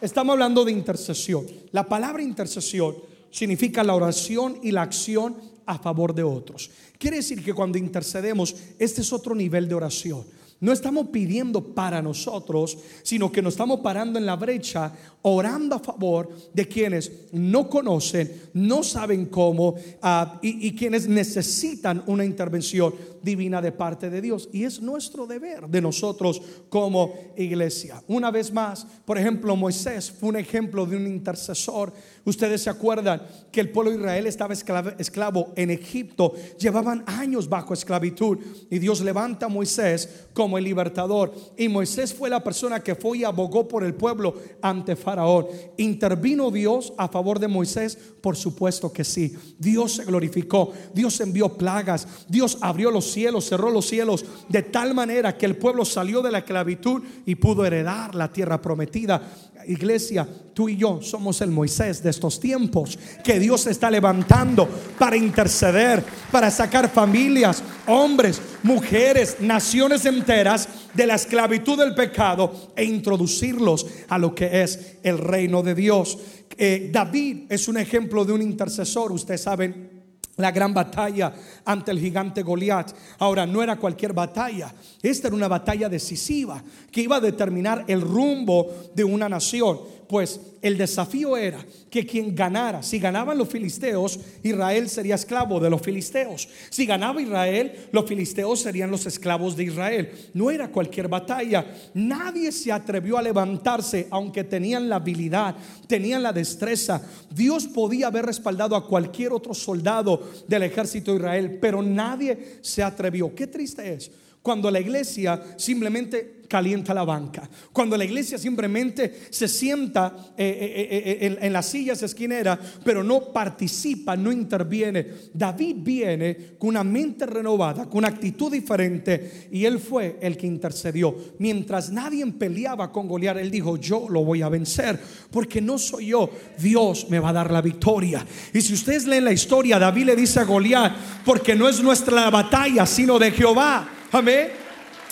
Estamos 0.00 0.32
hablando 0.32 0.64
de 0.64 0.72
intercesión. 0.72 1.46
La 1.70 1.86
palabra 1.86 2.22
intercesión 2.22 2.96
significa 3.30 3.84
la 3.84 3.94
oración 3.94 4.58
y 4.62 4.72
la 4.72 4.82
acción 4.82 5.36
a 5.66 5.78
favor 5.78 6.14
de 6.14 6.22
otros. 6.22 6.70
Quiere 6.98 7.18
decir 7.18 7.44
que 7.44 7.54
cuando 7.54 7.78
intercedemos, 7.78 8.54
este 8.78 9.00
es 9.00 9.12
otro 9.12 9.34
nivel 9.34 9.68
de 9.68 9.74
oración. 9.74 10.24
No 10.60 10.72
estamos 10.72 11.08
pidiendo 11.08 11.74
para 11.74 12.02
nosotros, 12.02 12.76
sino 13.02 13.32
que 13.32 13.40
nos 13.40 13.54
estamos 13.54 13.80
parando 13.80 14.18
en 14.18 14.26
la 14.26 14.36
brecha, 14.36 14.92
orando 15.22 15.74
a 15.74 15.78
favor 15.78 16.28
de 16.52 16.68
quienes 16.68 17.10
no 17.32 17.66
conocen, 17.66 18.42
no 18.52 18.82
saben 18.82 19.26
cómo 19.26 19.74
ah, 20.02 20.38
y, 20.42 20.68
y, 20.68 20.76
quienes 20.76 21.08
necesitan 21.08 22.02
una 22.06 22.26
intervención 22.26 22.94
divina 23.22 23.62
de 23.62 23.72
parte 23.72 24.10
de 24.10 24.20
Dios. 24.20 24.50
Y 24.52 24.64
es 24.64 24.82
nuestro 24.82 25.26
deber 25.26 25.66
de 25.66 25.80
nosotros 25.80 26.42
como 26.68 27.14
iglesia. 27.38 28.02
Una 28.06 28.30
vez 28.30 28.52
más, 28.52 28.86
por 29.06 29.16
ejemplo, 29.16 29.56
Moisés 29.56 30.10
fue 30.10 30.28
un 30.28 30.36
ejemplo 30.36 30.84
de 30.84 30.96
un 30.96 31.06
intercesor. 31.06 31.90
Ustedes 32.24 32.62
se 32.62 32.70
acuerdan 32.70 33.22
que 33.50 33.60
el 33.60 33.70
pueblo 33.70 33.90
de 33.90 33.98
Israel 33.98 34.26
estaba 34.26 34.54
esclavo 34.54 35.52
en 35.56 35.70
Egipto, 35.70 36.34
llevaban 36.58 37.02
años 37.06 37.48
bajo 37.48 37.72
esclavitud 37.72 38.38
y 38.70 38.78
Dios 38.78 39.00
levanta 39.00 39.46
a 39.46 39.48
Moisés 39.48 40.26
como 40.34 40.58
el 40.58 40.64
libertador. 40.64 41.32
Y 41.56 41.68
Moisés 41.68 42.12
fue 42.12 42.28
la 42.28 42.44
persona 42.44 42.80
que 42.80 42.94
fue 42.94 43.18
y 43.18 43.24
abogó 43.24 43.66
por 43.66 43.84
el 43.84 43.94
pueblo 43.94 44.34
ante 44.60 44.96
Faraón. 44.96 45.46
¿Intervino 45.78 46.50
Dios 46.50 46.92
a 46.98 47.08
favor 47.08 47.38
de 47.38 47.48
Moisés? 47.48 47.96
Por 48.20 48.36
supuesto 48.36 48.92
que 48.92 49.04
sí. 49.04 49.34
Dios 49.58 49.96
se 49.96 50.04
glorificó. 50.04 50.72
Dios 50.94 51.20
envió 51.20 51.56
plagas. 51.56 52.06
Dios 52.28 52.58
abrió 52.60 52.90
los 52.90 53.10
cielos, 53.10 53.46
cerró 53.46 53.70
los 53.70 53.86
cielos 53.86 54.24
de 54.48 54.62
tal 54.62 54.94
manera 54.94 55.36
que 55.36 55.46
el 55.46 55.56
pueblo 55.56 55.84
salió 55.84 56.20
de 56.20 56.30
la 56.30 56.38
esclavitud 56.38 57.02
y 57.24 57.34
pudo 57.36 57.64
heredar 57.64 58.14
la 58.14 58.30
tierra 58.30 58.60
prometida. 58.60 59.22
Iglesia, 59.66 60.26
tú 60.54 60.68
y 60.68 60.76
yo 60.76 61.00
somos 61.02 61.40
el 61.40 61.50
Moisés 61.50 62.02
de 62.02 62.09
estos 62.10 62.40
tiempos 62.40 62.98
que 63.24 63.38
Dios 63.38 63.66
está 63.66 63.90
levantando 63.90 64.68
para 64.98 65.16
interceder, 65.16 66.04
para 66.30 66.50
sacar 66.50 66.90
familias, 66.90 67.62
hombres, 67.86 68.40
mujeres, 68.62 69.36
naciones 69.40 70.04
enteras 70.04 70.68
de 70.94 71.06
la 71.06 71.14
esclavitud 71.14 71.78
del 71.78 71.94
pecado 71.94 72.72
e 72.76 72.84
introducirlos 72.84 73.86
a 74.08 74.18
lo 74.18 74.34
que 74.34 74.62
es 74.62 74.96
el 75.02 75.18
reino 75.18 75.62
de 75.62 75.74
Dios. 75.74 76.18
Eh, 76.56 76.90
David 76.92 77.44
es 77.48 77.68
un 77.68 77.78
ejemplo 77.78 78.24
de 78.24 78.32
un 78.32 78.42
intercesor, 78.42 79.12
ustedes 79.12 79.42
saben 79.42 80.00
la 80.36 80.50
gran 80.50 80.74
batalla 80.74 81.32
ante 81.64 81.90
el 81.90 82.00
gigante 82.00 82.42
Goliat. 82.42 82.92
Ahora, 83.18 83.46
no 83.46 83.62
era 83.62 83.76
cualquier 83.76 84.12
batalla, 84.12 84.72
esta 85.02 85.28
era 85.28 85.36
una 85.36 85.48
batalla 85.48 85.88
decisiva 85.88 86.62
que 86.90 87.02
iba 87.02 87.16
a 87.16 87.20
determinar 87.20 87.84
el 87.86 88.00
rumbo 88.00 88.90
de 88.94 89.04
una 89.04 89.28
nación 89.28 89.99
pues 90.10 90.40
el 90.60 90.76
desafío 90.76 91.36
era 91.36 91.64
que 91.88 92.04
quien 92.04 92.34
ganara, 92.34 92.82
si 92.82 92.98
ganaban 92.98 93.38
los 93.38 93.48
filisteos, 93.48 94.18
Israel 94.42 94.88
sería 94.88 95.14
esclavo 95.14 95.60
de 95.60 95.70
los 95.70 95.80
filisteos. 95.80 96.48
Si 96.68 96.84
ganaba 96.84 97.22
Israel, 97.22 97.88
los 97.92 98.06
filisteos 98.06 98.58
serían 98.58 98.90
los 98.90 99.06
esclavos 99.06 99.56
de 99.56 99.64
Israel. 99.64 100.10
No 100.34 100.50
era 100.50 100.72
cualquier 100.72 101.06
batalla. 101.06 101.64
Nadie 101.94 102.50
se 102.50 102.72
atrevió 102.72 103.18
a 103.18 103.22
levantarse, 103.22 104.08
aunque 104.10 104.42
tenían 104.42 104.88
la 104.88 104.96
habilidad, 104.96 105.54
tenían 105.86 106.24
la 106.24 106.32
destreza. 106.32 107.00
Dios 107.32 107.68
podía 107.68 108.08
haber 108.08 108.26
respaldado 108.26 108.74
a 108.74 108.88
cualquier 108.88 109.32
otro 109.32 109.54
soldado 109.54 110.28
del 110.48 110.64
ejército 110.64 111.12
de 111.12 111.18
Israel, 111.18 111.58
pero 111.60 111.82
nadie 111.82 112.58
se 112.62 112.82
atrevió. 112.82 113.32
Qué 113.32 113.46
triste 113.46 113.92
es 113.92 114.10
cuando 114.42 114.70
la 114.70 114.80
iglesia 114.80 115.42
simplemente 115.56 116.40
calienta 116.50 116.92
la 116.92 117.04
banca. 117.04 117.48
Cuando 117.72 117.96
la 117.96 118.04
iglesia 118.04 118.36
simplemente 118.36 119.28
se 119.30 119.46
sienta 119.46 120.32
eh, 120.36 120.44
eh, 120.44 121.18
eh, 121.20 121.38
en, 121.40 121.52
las 121.52 121.66
sillas 121.66 122.02
esquineras, 122.02 122.58
pero 122.84 123.04
no 123.04 123.32
participa, 123.32 124.16
no 124.16 124.32
interviene. 124.32 125.06
David 125.32 125.76
viene 125.78 126.36
con 126.58 126.70
una 126.70 126.82
mente 126.82 127.24
renovada, 127.24 127.86
con 127.86 127.98
una 127.98 128.08
actitud 128.08 128.50
diferente, 128.50 129.48
y 129.52 129.64
él 129.64 129.78
fue 129.78 130.18
el 130.20 130.36
que 130.36 130.48
intercedió. 130.48 131.14
Mientras 131.38 131.92
nadie 131.92 132.26
peleaba 132.26 132.90
con 132.90 133.06
Goliat, 133.06 133.38
él 133.38 133.50
dijo, 133.50 133.76
yo 133.76 134.08
lo 134.08 134.24
voy 134.24 134.42
a 134.42 134.48
vencer, 134.48 134.98
porque 135.30 135.60
no 135.60 135.78
soy 135.78 136.06
yo, 136.06 136.30
Dios 136.58 137.06
me 137.08 137.20
va 137.20 137.28
a 137.28 137.34
dar 137.34 137.52
la 137.52 137.62
victoria. 137.62 138.26
Y 138.52 138.60
si 138.60 138.74
ustedes 138.74 139.06
leen 139.06 139.24
la 139.24 139.32
historia, 139.32 139.78
David 139.78 140.06
le 140.06 140.16
dice 140.16 140.40
a 140.40 140.44
Goliat, 140.44 140.96
porque 141.24 141.54
no 141.54 141.68
es 141.68 141.80
nuestra 141.80 142.28
batalla, 142.28 142.84
sino 142.86 143.20
de 143.20 143.30
Jehová. 143.30 143.99
Amén. 144.12 144.48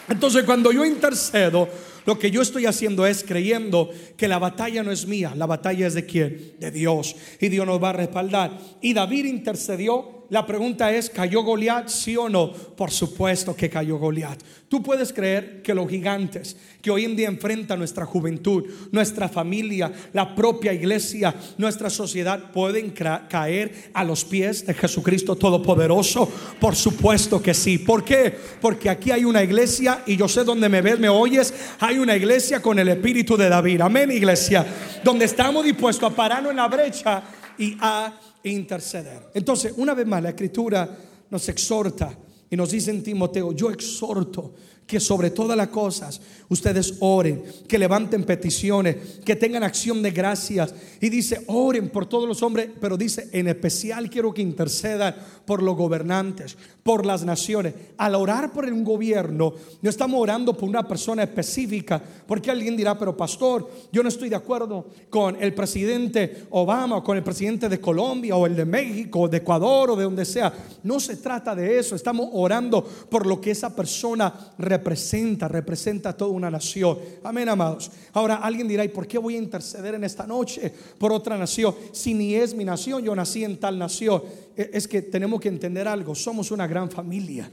Entonces 0.09 0.45
cuando 0.45 0.73
yo 0.73 0.85
intercedo, 0.85 1.69
lo 2.07 2.19
que 2.19 2.31
yo 2.31 2.41
estoy 2.41 2.67
haciendo 2.67 3.07
es 3.07 3.23
creyendo 3.23 3.91
que 4.17 4.29
la 4.29 4.39
batalla 4.39 4.83
no 4.83 4.91
es 4.91 5.07
mía, 5.07 5.35
la 5.37 5.47
batalla 5.47 5.87
es 5.87 5.95
de 5.95 6.07
quién? 6.07 6.55
De 6.59 6.71
Dios. 6.71 7.15
Y 7.41 7.49
Dios 7.49 7.67
nos 7.67 7.83
va 7.83 7.91
a 7.91 7.93
respaldar. 7.93 8.59
Y 8.81 8.95
David 8.95 9.27
intercedió 9.27 10.18
la 10.31 10.45
pregunta 10.45 10.93
es, 10.93 11.09
¿cayó 11.09 11.43
Goliat? 11.43 11.89
¿Sí 11.89 12.17
o 12.17 12.29
no? 12.29 12.53
Por 12.53 12.91
supuesto 12.91 13.57
que 13.57 13.71
cayó 13.71 13.97
Goliat. 13.97 14.39
Tú 14.69 14.83
puedes 14.83 15.13
creer 15.13 15.63
que 15.63 15.73
los 15.73 15.89
gigantes 15.89 16.55
que 16.83 16.91
hoy 16.91 17.07
en 17.07 17.17
día 17.17 17.29
enfrentan 17.29 17.79
nuestra 17.79 18.05
juventud, 18.05 18.65
nuestra 18.93 19.31
familia, 19.31 19.91
la 20.13 20.35
propia 20.35 20.75
iglesia, 20.75 21.35
nuestra 21.57 21.89
sociedad, 21.89 22.53
pueden 22.53 22.91
caer 22.91 23.91
a 23.95 24.05
los 24.05 24.27
pies 24.27 24.67
de 24.67 24.75
Jesucristo 24.75 25.37
Todopoderoso. 25.37 26.31
Por 26.61 26.77
supuesto 26.77 27.41
que 27.41 27.55
sí. 27.55 27.79
¿Por 27.79 28.05
qué? 28.05 28.37
Porque 28.61 28.91
aquí 28.91 29.11
hay 29.11 29.25
una 29.25 29.43
iglesia 29.43 30.03
y 30.07 30.17
yo 30.17 30.29
sé 30.29 30.45
dónde 30.45 30.69
me 30.69 30.83
ves, 30.83 30.99
me 30.99 31.09
oyes. 31.09 31.55
Hay 31.81 31.99
una 31.99 32.15
iglesia 32.15 32.61
con 32.61 32.79
el 32.79 32.89
espíritu 32.89 33.35
de 33.37 33.49
David. 33.49 33.81
Amén, 33.81 34.13
iglesia. 34.13 34.67
Donde 35.03 35.25
estamos 35.25 35.65
dispuestos 35.65 36.13
a 36.13 36.15
pararnos 36.15 36.51
en 36.51 36.57
la 36.59 36.69
brecha 36.69 37.23
y 37.57 37.77
a 37.81 38.13
interceder. 38.45 39.31
Entonces, 39.35 39.75
una 39.77 39.95
vez 39.95 40.07
más, 40.07 40.23
la 40.23 40.31
escritura 40.31 40.97
nos 41.31 41.49
exhorta 41.49 42.17
y 42.51 42.57
nos 42.57 42.71
dice 42.71 42.91
en 42.91 43.03
Timoteo, 43.03 43.53
yo 43.53 43.71
exhorto 43.71 44.55
que 44.89 44.99
sobre 45.01 45.31
todas 45.31 45.55
las 45.55 45.69
cosas 45.69 46.19
ustedes 46.49 46.95
oren, 47.01 47.45
que 47.69 47.79
levanten 47.79 48.25
peticiones, 48.25 49.21
que 49.23 49.37
tengan 49.37 49.63
acción 49.63 50.03
de 50.03 50.11
gracias. 50.11 50.75
Y 50.99 51.11
dice, 51.11 51.45
oren 51.47 51.91
por 51.91 52.07
todos 52.07 52.27
los 52.27 52.43
hombres, 52.43 52.71
pero 52.81 52.97
dice, 52.97 53.29
en 53.33 53.49
especial 53.49 54.09
quiero 54.09 54.33
que 54.33 54.41
intercedan 54.41 55.15
por 55.45 55.63
los 55.63 55.77
gobernantes, 55.77 56.57
por 56.83 57.05
las 57.05 57.23
naciones. 57.25 57.75
Al 57.99 58.15
orar 58.15 58.53
por 58.53 58.65
un 58.65 58.83
gobierno, 58.83 59.53
no 59.83 59.91
estamos 59.91 60.21
orando 60.21 60.57
por 60.57 60.69
una 60.69 60.89
persona 60.89 61.23
específica, 61.23 62.03
porque 62.27 62.51
alguien 62.51 62.77
dirá, 62.77 62.99
pero 62.99 63.15
pastor, 63.15 63.71
yo 63.93 64.03
no 64.03 64.09
estoy 64.09 64.31
de 64.31 64.37
acuerdo 64.37 64.87
con 65.11 65.37
el 65.43 65.55
presidente 65.55 66.47
Obama 66.51 66.97
o 66.97 67.05
con 67.05 67.17
el 67.17 67.23
presidente 67.23 67.69
de 67.69 67.81
Colombia 67.81 68.37
o 68.37 68.47
el 68.47 68.57
de 68.57 68.65
México 68.65 69.21
o 69.21 69.29
de 69.29 69.39
Ecuador 69.39 69.91
o 69.91 69.97
de 69.97 70.05
donde 70.05 70.25
sea. 70.25 70.53
No 70.83 70.99
se 70.99 71.17
trata 71.17 71.55
de 71.55 71.79
eso, 71.79 71.95
estamos 71.95 72.29
orando 72.33 72.83
por 72.83 73.27
lo 73.27 73.39
que 73.39 73.51
esa 73.51 73.75
persona 73.75 74.33
representa, 74.57 74.78
representa 74.79 76.11
a 76.11 76.17
toda 76.17 76.31
una 76.31 76.51
nación. 76.51 76.99
Amén, 77.23 77.49
amados. 77.49 77.91
Ahora 78.13 78.37
alguien 78.37 78.69
dirá, 78.69 78.85
¿y 78.85 78.89
por 78.89 79.07
qué 79.07 79.19
voy 79.19 79.35
a 79.35 79.39
interceder 79.39 79.95
en 79.95 80.05
esta 80.05 80.27
noche 80.27 80.73
por 80.99 81.13
otra 81.13 81.37
nación? 81.37 81.75
Si 81.93 82.15
ni 82.15 82.35
es 82.35 82.55
mi 82.55 82.65
nación, 82.65 83.03
yo 83.03 83.15
nací 83.15 83.45
en 83.45 83.59
tal 83.59 83.79
nación. 83.79 84.23
E, 84.57 84.71
es 84.73 84.89
que 84.89 85.03
tenemos 85.03 85.41
que 85.41 85.49
entender 85.49 85.87
algo, 85.87 86.15
somos 86.15 86.51
una 86.51 86.67
gran 86.67 86.91
familia. 86.91 87.51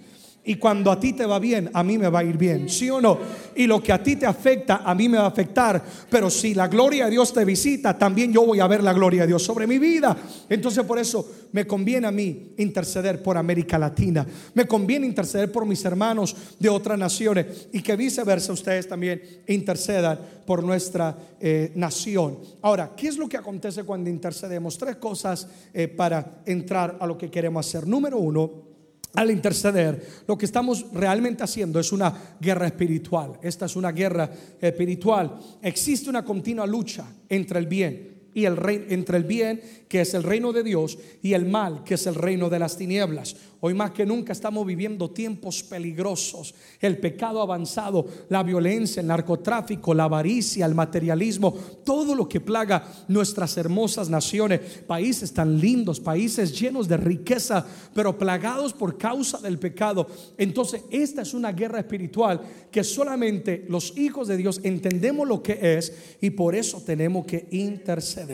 Y 0.47 0.55
cuando 0.57 0.91
a 0.91 0.99
ti 0.99 1.13
te 1.13 1.25
va 1.25 1.39
bien, 1.39 1.71
a 1.73 1.83
mí 1.83 1.97
me 1.97 2.07
va 2.07 2.19
a 2.19 2.23
ir 2.23 2.37
bien, 2.37 2.69
¿sí 2.69 2.87
o 2.89 3.01
no? 3.01 3.17
Y 3.55 3.65
lo 3.65 3.81
que 3.81 3.91
a 3.91 4.03
ti 4.03 4.15
te 4.15 4.27
afecta, 4.27 4.81
a 4.85 4.93
mí 4.93 5.09
me 5.09 5.17
va 5.17 5.25
a 5.25 5.29
afectar. 5.29 5.83
Pero 6.07 6.29
si 6.29 6.53
la 6.53 6.67
gloria 6.67 7.05
de 7.05 7.11
Dios 7.11 7.33
te 7.33 7.43
visita, 7.43 7.97
también 7.97 8.31
yo 8.31 8.45
voy 8.45 8.59
a 8.59 8.67
ver 8.67 8.83
la 8.83 8.93
gloria 8.93 9.21
de 9.21 9.27
Dios 9.27 9.41
sobre 9.41 9.65
mi 9.65 9.79
vida. 9.79 10.15
Entonces 10.47 10.83
por 10.83 10.99
eso 10.99 11.27
me 11.51 11.65
conviene 11.65 12.05
a 12.05 12.11
mí 12.11 12.53
interceder 12.57 13.23
por 13.23 13.37
América 13.37 13.79
Latina. 13.79 14.25
Me 14.53 14.67
conviene 14.67 15.07
interceder 15.07 15.51
por 15.51 15.65
mis 15.65 15.83
hermanos 15.83 16.35
de 16.59 16.69
otras 16.69 16.99
naciones. 16.99 17.67
Y 17.73 17.81
que 17.81 17.95
viceversa 17.95 18.53
ustedes 18.53 18.87
también 18.87 19.23
intercedan 19.47 20.19
por 20.45 20.63
nuestra 20.63 21.17
eh, 21.39 21.71
nación. 21.73 22.37
Ahora, 22.61 22.91
¿qué 22.95 23.07
es 23.07 23.17
lo 23.17 23.27
que 23.27 23.37
acontece 23.37 23.83
cuando 23.83 24.11
intercedemos? 24.11 24.77
Tres 24.77 24.97
cosas 24.97 25.47
eh, 25.73 25.87
para 25.87 26.43
entrar 26.45 26.97
a 26.99 27.07
lo 27.07 27.17
que 27.17 27.31
queremos 27.31 27.65
hacer. 27.65 27.87
Número 27.87 28.19
uno 28.19 28.74
al 29.15 29.31
interceder, 29.31 30.23
lo 30.27 30.37
que 30.37 30.45
estamos 30.45 30.85
realmente 30.93 31.43
haciendo 31.43 31.79
es 31.79 31.91
una 31.91 32.35
guerra 32.39 32.67
espiritual. 32.67 33.33
Esta 33.41 33.65
es 33.65 33.75
una 33.75 33.91
guerra 33.91 34.29
espiritual. 34.59 35.35
Existe 35.61 36.09
una 36.09 36.25
continua 36.25 36.65
lucha 36.65 37.05
entre 37.29 37.59
el 37.59 37.67
bien 37.67 38.14
y 38.35 38.45
el 38.45 38.57
rey, 38.57 38.85
entre 38.89 39.17
el 39.17 39.23
bien, 39.23 39.61
que 39.87 40.01
es 40.01 40.13
el 40.13 40.21
reino 40.21 40.51
de 40.51 40.61
Dios, 40.61 40.99
y 41.23 41.33
el 41.33 41.45
mal, 41.45 41.83
que 41.85 41.93
es 41.93 42.05
el 42.05 42.15
reino 42.15 42.49
de 42.49 42.59
las 42.59 42.77
tinieblas. 42.77 43.35
Hoy 43.61 43.73
más 43.73 43.91
que 43.91 44.05
nunca 44.05 44.33
estamos 44.33 44.67
viviendo 44.67 45.09
tiempos 45.09 45.63
peligrosos. 45.63 46.53
El 46.81 46.97
pecado 46.97 47.41
avanzado, 47.41 48.05
la 48.29 48.43
violencia, 48.43 48.99
el 48.99 49.07
narcotráfico, 49.07 49.93
la 49.93 50.03
avaricia, 50.03 50.65
el 50.65 50.75
materialismo, 50.75 51.53
todo 51.83 52.13
lo 52.13 52.27
que 52.27 52.41
plaga 52.41 52.85
nuestras 53.07 53.55
hermosas 53.57 54.09
naciones, 54.09 54.59
países 54.85 55.33
tan 55.33 55.57
lindos, 55.59 56.01
países 56.01 56.59
llenos 56.59 56.89
de 56.89 56.97
riqueza, 56.97 57.65
pero 57.93 58.17
plagados 58.17 58.73
por 58.73 58.97
causa 58.97 59.39
del 59.39 59.57
pecado. 59.57 60.07
Entonces, 60.37 60.83
esta 60.91 61.21
es 61.21 61.33
una 61.33 61.53
guerra 61.53 61.79
espiritual 61.79 62.41
que 62.69 62.83
solamente 62.83 63.65
los 63.69 63.97
hijos 63.97 64.27
de 64.27 64.37
Dios 64.37 64.59
entendemos 64.63 65.25
lo 65.25 65.41
que 65.41 65.77
es 65.77 65.93
y 66.19 66.31
por 66.31 66.53
eso 66.53 66.83
tenemos 66.85 67.25
que 67.25 67.47
interceder. 67.51 68.24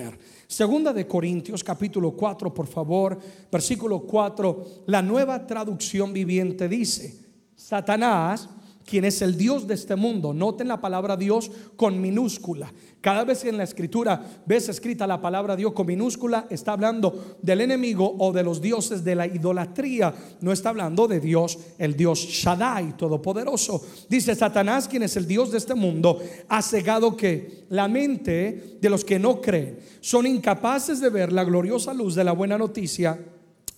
Segunda 0.48 0.93
de 0.93 1.07
Corintios 1.07 1.63
capítulo 1.63 2.12
4, 2.12 2.53
por 2.53 2.67
favor, 2.67 3.17
versículo 3.51 4.01
4, 4.01 4.83
la 4.88 5.01
nueva 5.01 5.45
traducción 5.45 6.13
viviente 6.13 6.67
dice, 6.67 7.15
Satanás 7.55 8.50
quien 8.85 9.05
es 9.05 9.21
el 9.21 9.38
Dios 9.38 9.67
de 9.67 9.73
este 9.73 9.95
mundo. 9.95 10.33
Noten 10.33 10.67
la 10.67 10.81
palabra 10.81 11.17
Dios 11.17 11.51
con 11.75 12.00
minúscula. 12.01 12.71
Cada 13.01 13.23
vez 13.23 13.41
que 13.41 13.50
en 13.50 13.57
la 13.57 13.63
escritura 13.63 14.23
ves 14.45 14.69
escrita 14.69 15.07
la 15.07 15.19
palabra 15.19 15.55
Dios 15.55 15.73
con 15.73 15.88
minúscula, 15.88 16.45
está 16.50 16.73
hablando 16.73 17.38
del 17.41 17.61
enemigo 17.61 18.15
o 18.19 18.31
de 18.31 18.43
los 18.43 18.61
dioses 18.61 19.03
de 19.03 19.15
la 19.15 19.25
idolatría. 19.25 20.13
No 20.41 20.51
está 20.51 20.69
hablando 20.69 21.07
de 21.07 21.19
Dios, 21.19 21.57
el 21.77 21.95
Dios 21.95 22.19
Shaddai, 22.19 22.95
todopoderoso. 22.97 23.83
Dice 24.07 24.35
Satanás, 24.35 24.88
quien 24.88 25.03
es 25.03 25.17
el 25.17 25.27
Dios 25.27 25.51
de 25.51 25.57
este 25.57 25.73
mundo, 25.73 26.19
ha 26.47 26.61
cegado 26.61 27.17
que 27.17 27.65
la 27.69 27.88
mente 27.88 28.77
de 28.79 28.89
los 28.89 29.03
que 29.03 29.17
no 29.17 29.41
creen 29.41 29.79
son 30.00 30.27
incapaces 30.27 31.00
de 31.00 31.09
ver 31.09 31.33
la 31.33 31.43
gloriosa 31.43 31.93
luz 31.93 32.15
de 32.15 32.23
la 32.23 32.33
buena 32.33 32.57
noticia 32.57 33.19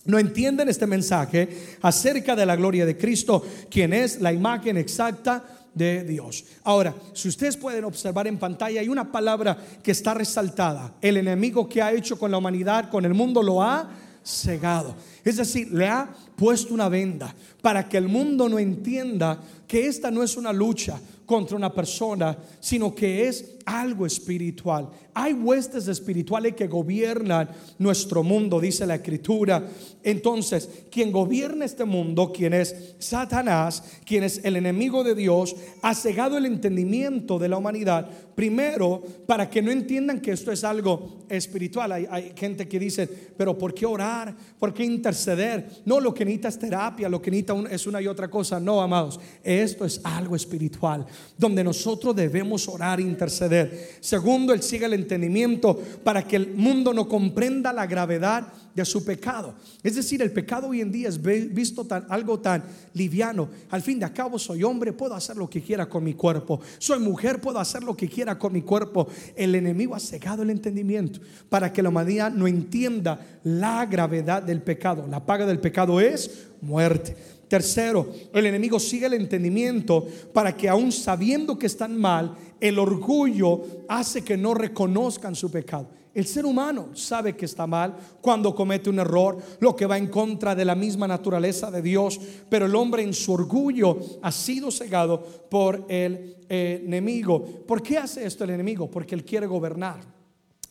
no 0.06 0.18
entienden 0.18 0.68
este 0.68 0.86
mensaje 0.86 1.76
acerca 1.82 2.36
de 2.36 2.46
la 2.46 2.56
gloria 2.56 2.86
de 2.86 2.96
Cristo, 2.96 3.44
quien 3.70 3.92
es 3.92 4.20
la 4.20 4.32
imagen 4.32 4.76
exacta 4.76 5.44
de 5.74 6.04
Dios. 6.04 6.44
Ahora, 6.62 6.94
si 7.12 7.28
ustedes 7.28 7.56
pueden 7.56 7.84
observar 7.84 8.26
en 8.26 8.38
pantalla, 8.38 8.80
hay 8.80 8.88
una 8.88 9.10
palabra 9.10 9.56
que 9.82 9.90
está 9.90 10.14
resaltada. 10.14 10.94
El 11.00 11.16
enemigo 11.16 11.68
que 11.68 11.82
ha 11.82 11.92
hecho 11.92 12.18
con 12.18 12.30
la 12.30 12.38
humanidad, 12.38 12.90
con 12.90 13.04
el 13.04 13.14
mundo, 13.14 13.42
lo 13.42 13.62
ha 13.62 13.90
cegado. 14.24 14.94
Es 15.24 15.36
decir, 15.36 15.70
le 15.72 15.86
ha 15.88 16.08
puesto 16.36 16.72
una 16.72 16.88
venda 16.88 17.34
para 17.60 17.88
que 17.88 17.98
el 17.98 18.08
mundo 18.08 18.48
no 18.48 18.58
entienda 18.58 19.40
que 19.66 19.86
esta 19.86 20.10
no 20.10 20.22
es 20.22 20.36
una 20.36 20.52
lucha 20.52 21.00
contra 21.26 21.56
una 21.56 21.72
persona, 21.72 22.36
sino 22.60 22.94
que 22.94 23.28
es 23.28 23.56
algo 23.64 24.04
espiritual. 24.06 24.90
Hay 25.14 25.32
huestes 25.32 25.88
espirituales 25.88 26.54
que 26.54 26.66
gobiernan 26.66 27.48
nuestro 27.78 28.22
mundo, 28.22 28.60
dice 28.60 28.86
la 28.86 28.96
escritura. 28.96 29.66
Entonces, 30.02 30.68
quien 30.90 31.12
gobierna 31.12 31.64
este 31.64 31.84
mundo, 31.84 32.32
quien 32.32 32.52
es 32.52 32.94
Satanás, 32.98 33.82
quien 34.04 34.24
es 34.24 34.40
el 34.44 34.56
enemigo 34.56 35.02
de 35.04 35.14
Dios, 35.14 35.54
ha 35.82 35.94
cegado 35.94 36.36
el 36.36 36.46
entendimiento 36.46 37.38
de 37.38 37.48
la 37.48 37.56
humanidad. 37.56 38.10
Primero, 38.34 39.02
para 39.26 39.48
que 39.48 39.62
no 39.62 39.70
entiendan 39.70 40.20
que 40.20 40.32
esto 40.32 40.50
es 40.50 40.64
algo 40.64 41.24
espiritual. 41.28 41.92
Hay, 41.92 42.32
gente 42.36 42.66
que 42.66 42.80
dice, 42.80 43.08
pero 43.36 43.56
¿por 43.56 43.72
qué 43.72 43.86
orar? 43.86 44.34
¿Por 44.58 44.74
qué 44.74 44.84
interceder? 44.84 45.82
No, 45.84 46.00
lo 46.00 46.12
que 46.12 46.24
necesita 46.24 46.48
es 46.48 46.58
terapia, 46.58 47.08
lo 47.08 47.22
que 47.22 47.30
necesita 47.30 47.54
es 47.70 47.86
una 47.86 48.02
y 48.02 48.08
otra 48.08 48.28
cosa. 48.28 48.58
No, 48.58 48.82
amados, 48.82 49.20
esto 49.64 49.84
es 49.84 50.00
algo 50.04 50.36
espiritual, 50.36 51.04
donde 51.36 51.64
nosotros 51.64 52.14
debemos 52.14 52.68
orar 52.68 53.00
e 53.00 53.02
interceder. 53.02 53.96
Segundo, 54.00 54.52
Él 54.52 54.62
sigue 54.62 54.86
el 54.86 54.94
entendimiento 54.94 55.80
para 56.04 56.22
que 56.22 56.36
el 56.36 56.54
mundo 56.54 56.94
no 56.94 57.08
comprenda 57.08 57.72
la 57.72 57.86
gravedad 57.86 58.52
de 58.74 58.84
su 58.84 59.04
pecado. 59.04 59.54
Es 59.82 59.94
decir, 59.94 60.20
el 60.20 60.32
pecado 60.32 60.68
hoy 60.68 60.80
en 60.80 60.90
día 60.90 61.08
es 61.08 61.20
visto 61.22 61.84
tan, 61.84 62.06
algo 62.08 62.40
tan 62.40 62.64
liviano. 62.92 63.48
Al 63.70 63.82
fin 63.82 63.98
de 63.98 64.12
cabo, 64.12 64.38
soy 64.38 64.62
hombre, 64.64 64.92
puedo 64.92 65.14
hacer 65.14 65.36
lo 65.36 65.48
que 65.48 65.62
quiera 65.62 65.88
con 65.88 66.04
mi 66.04 66.14
cuerpo. 66.14 66.60
Soy 66.78 66.98
mujer, 66.98 67.40
puedo 67.40 67.58
hacer 67.58 67.82
lo 67.82 67.96
que 67.96 68.08
quiera 68.08 68.38
con 68.38 68.52
mi 68.52 68.62
cuerpo. 68.62 69.06
El 69.36 69.54
enemigo 69.54 69.94
ha 69.94 70.00
cegado 70.00 70.42
el 70.42 70.50
entendimiento 70.50 71.20
para 71.48 71.72
que 71.72 71.82
la 71.82 71.88
humanidad 71.88 72.32
no 72.32 72.46
entienda 72.46 73.40
la 73.44 73.86
gravedad 73.86 74.42
del 74.42 74.62
pecado. 74.62 75.06
La 75.08 75.24
paga 75.24 75.46
del 75.46 75.60
pecado 75.60 76.00
es 76.00 76.48
muerte. 76.60 77.16
Tercero, 77.48 78.08
el 78.32 78.46
enemigo 78.46 78.78
sigue 78.78 79.06
el 79.06 79.14
entendimiento 79.14 80.06
para 80.32 80.56
que 80.56 80.68
aún 80.68 80.92
sabiendo 80.92 81.58
que 81.58 81.66
están 81.66 81.96
mal, 81.98 82.34
el 82.60 82.78
orgullo 82.78 83.62
hace 83.88 84.22
que 84.22 84.36
no 84.36 84.54
reconozcan 84.54 85.34
su 85.34 85.50
pecado. 85.50 85.88
El 86.14 86.26
ser 86.26 86.46
humano 86.46 86.90
sabe 86.94 87.34
que 87.34 87.44
está 87.44 87.66
mal 87.66 87.96
cuando 88.20 88.54
comete 88.54 88.88
un 88.88 89.00
error, 89.00 89.36
lo 89.58 89.74
que 89.74 89.86
va 89.86 89.98
en 89.98 90.06
contra 90.06 90.54
de 90.54 90.64
la 90.64 90.76
misma 90.76 91.08
naturaleza 91.08 91.72
de 91.72 91.82
Dios, 91.82 92.20
pero 92.48 92.66
el 92.66 92.74
hombre 92.76 93.02
en 93.02 93.12
su 93.12 93.32
orgullo 93.32 93.98
ha 94.22 94.30
sido 94.30 94.70
cegado 94.70 95.20
por 95.50 95.84
el 95.88 96.36
enemigo. 96.48 97.44
¿Por 97.66 97.82
qué 97.82 97.98
hace 97.98 98.24
esto 98.24 98.44
el 98.44 98.50
enemigo? 98.50 98.88
Porque 98.88 99.16
él 99.16 99.24
quiere 99.24 99.46
gobernar. 99.46 100.00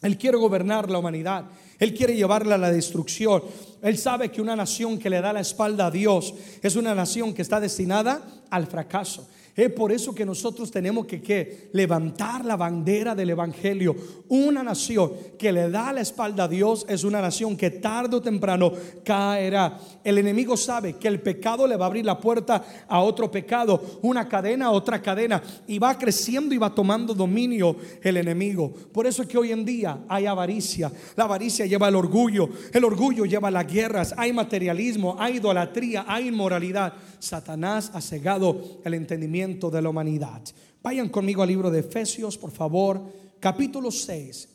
Él 0.03 0.17
quiere 0.17 0.37
gobernar 0.37 0.91
la 0.91 0.99
humanidad. 0.99 1.45
Él 1.79 1.93
quiere 1.93 2.15
llevarla 2.15 2.55
a 2.55 2.59
la 2.59 2.71
destrucción. 2.71 3.41
Él 3.81 3.97
sabe 3.97 4.29
que 4.29 4.41
una 4.41 4.55
nación 4.55 4.99
que 4.99 5.09
le 5.09 5.21
da 5.21 5.33
la 5.33 5.39
espalda 5.39 5.87
a 5.87 5.91
Dios 5.91 6.33
es 6.61 6.75
una 6.75 6.93
nación 6.93 7.33
que 7.33 7.41
está 7.41 7.59
destinada 7.59 8.21
al 8.49 8.67
fracaso. 8.67 9.27
Es 9.55 9.71
por 9.71 9.91
eso 9.91 10.15
que 10.15 10.25
nosotros 10.25 10.71
tenemos 10.71 11.05
que, 11.05 11.69
levantar 11.73 12.43
la 12.43 12.55
bandera 12.55 13.13
del 13.13 13.29
Evangelio. 13.29 13.95
Una 14.27 14.63
nación 14.63 15.11
que 15.37 15.51
le 15.51 15.69
da 15.69 15.93
la 15.93 16.01
espalda 16.01 16.45
a 16.45 16.47
Dios 16.47 16.85
es 16.89 17.03
una 17.03 17.21
nación 17.21 17.55
que 17.55 17.69
tarde 17.69 18.15
o 18.15 18.21
temprano 18.21 18.71
caerá. 19.03 19.79
El 20.03 20.17
enemigo 20.17 20.57
sabe 20.57 20.93
que 20.93 21.07
el 21.07 21.21
pecado 21.21 21.67
le 21.67 21.75
va 21.75 21.85
a 21.85 21.87
abrir 21.87 22.03
la 22.03 22.19
puerta 22.19 22.63
a 22.87 23.01
otro 23.01 23.29
pecado, 23.29 23.99
una 24.01 24.27
cadena 24.27 24.67
a 24.67 24.71
otra 24.71 25.01
cadena, 25.01 25.41
y 25.67 25.77
va 25.77 25.99
creciendo 25.99 26.55
y 26.55 26.57
va 26.57 26.73
tomando 26.73 27.13
dominio 27.13 27.75
el 28.01 28.17
enemigo. 28.17 28.73
Por 28.91 29.05
eso 29.05 29.21
es 29.21 29.27
que 29.27 29.37
hoy 29.37 29.51
en 29.51 29.65
día 29.65 29.99
hay 30.07 30.25
avaricia. 30.25 30.91
La 31.15 31.25
avaricia 31.25 31.67
lleva 31.67 31.89
el 31.89 31.95
orgullo, 31.95 32.49
el 32.71 32.83
orgullo 32.83 33.25
lleva 33.25 33.51
las 33.51 33.71
guerras, 33.71 34.15
hay 34.17 34.33
materialismo, 34.33 35.15
hay 35.19 35.35
idolatría, 35.35 36.05
hay 36.07 36.29
inmoralidad. 36.29 36.93
Satanás 37.19 37.91
ha 37.93 38.01
cegado 38.01 38.79
el 38.83 38.95
entendimiento 38.95 39.42
de 39.47 39.81
la 39.81 39.89
humanidad. 39.89 40.41
Vayan 40.81 41.09
conmigo 41.09 41.43
al 41.43 41.49
libro 41.49 41.69
de 41.69 41.79
Efesios, 41.79 42.37
por 42.37 42.51
favor, 42.51 43.01
capítulo 43.39 43.91
6, 43.91 44.49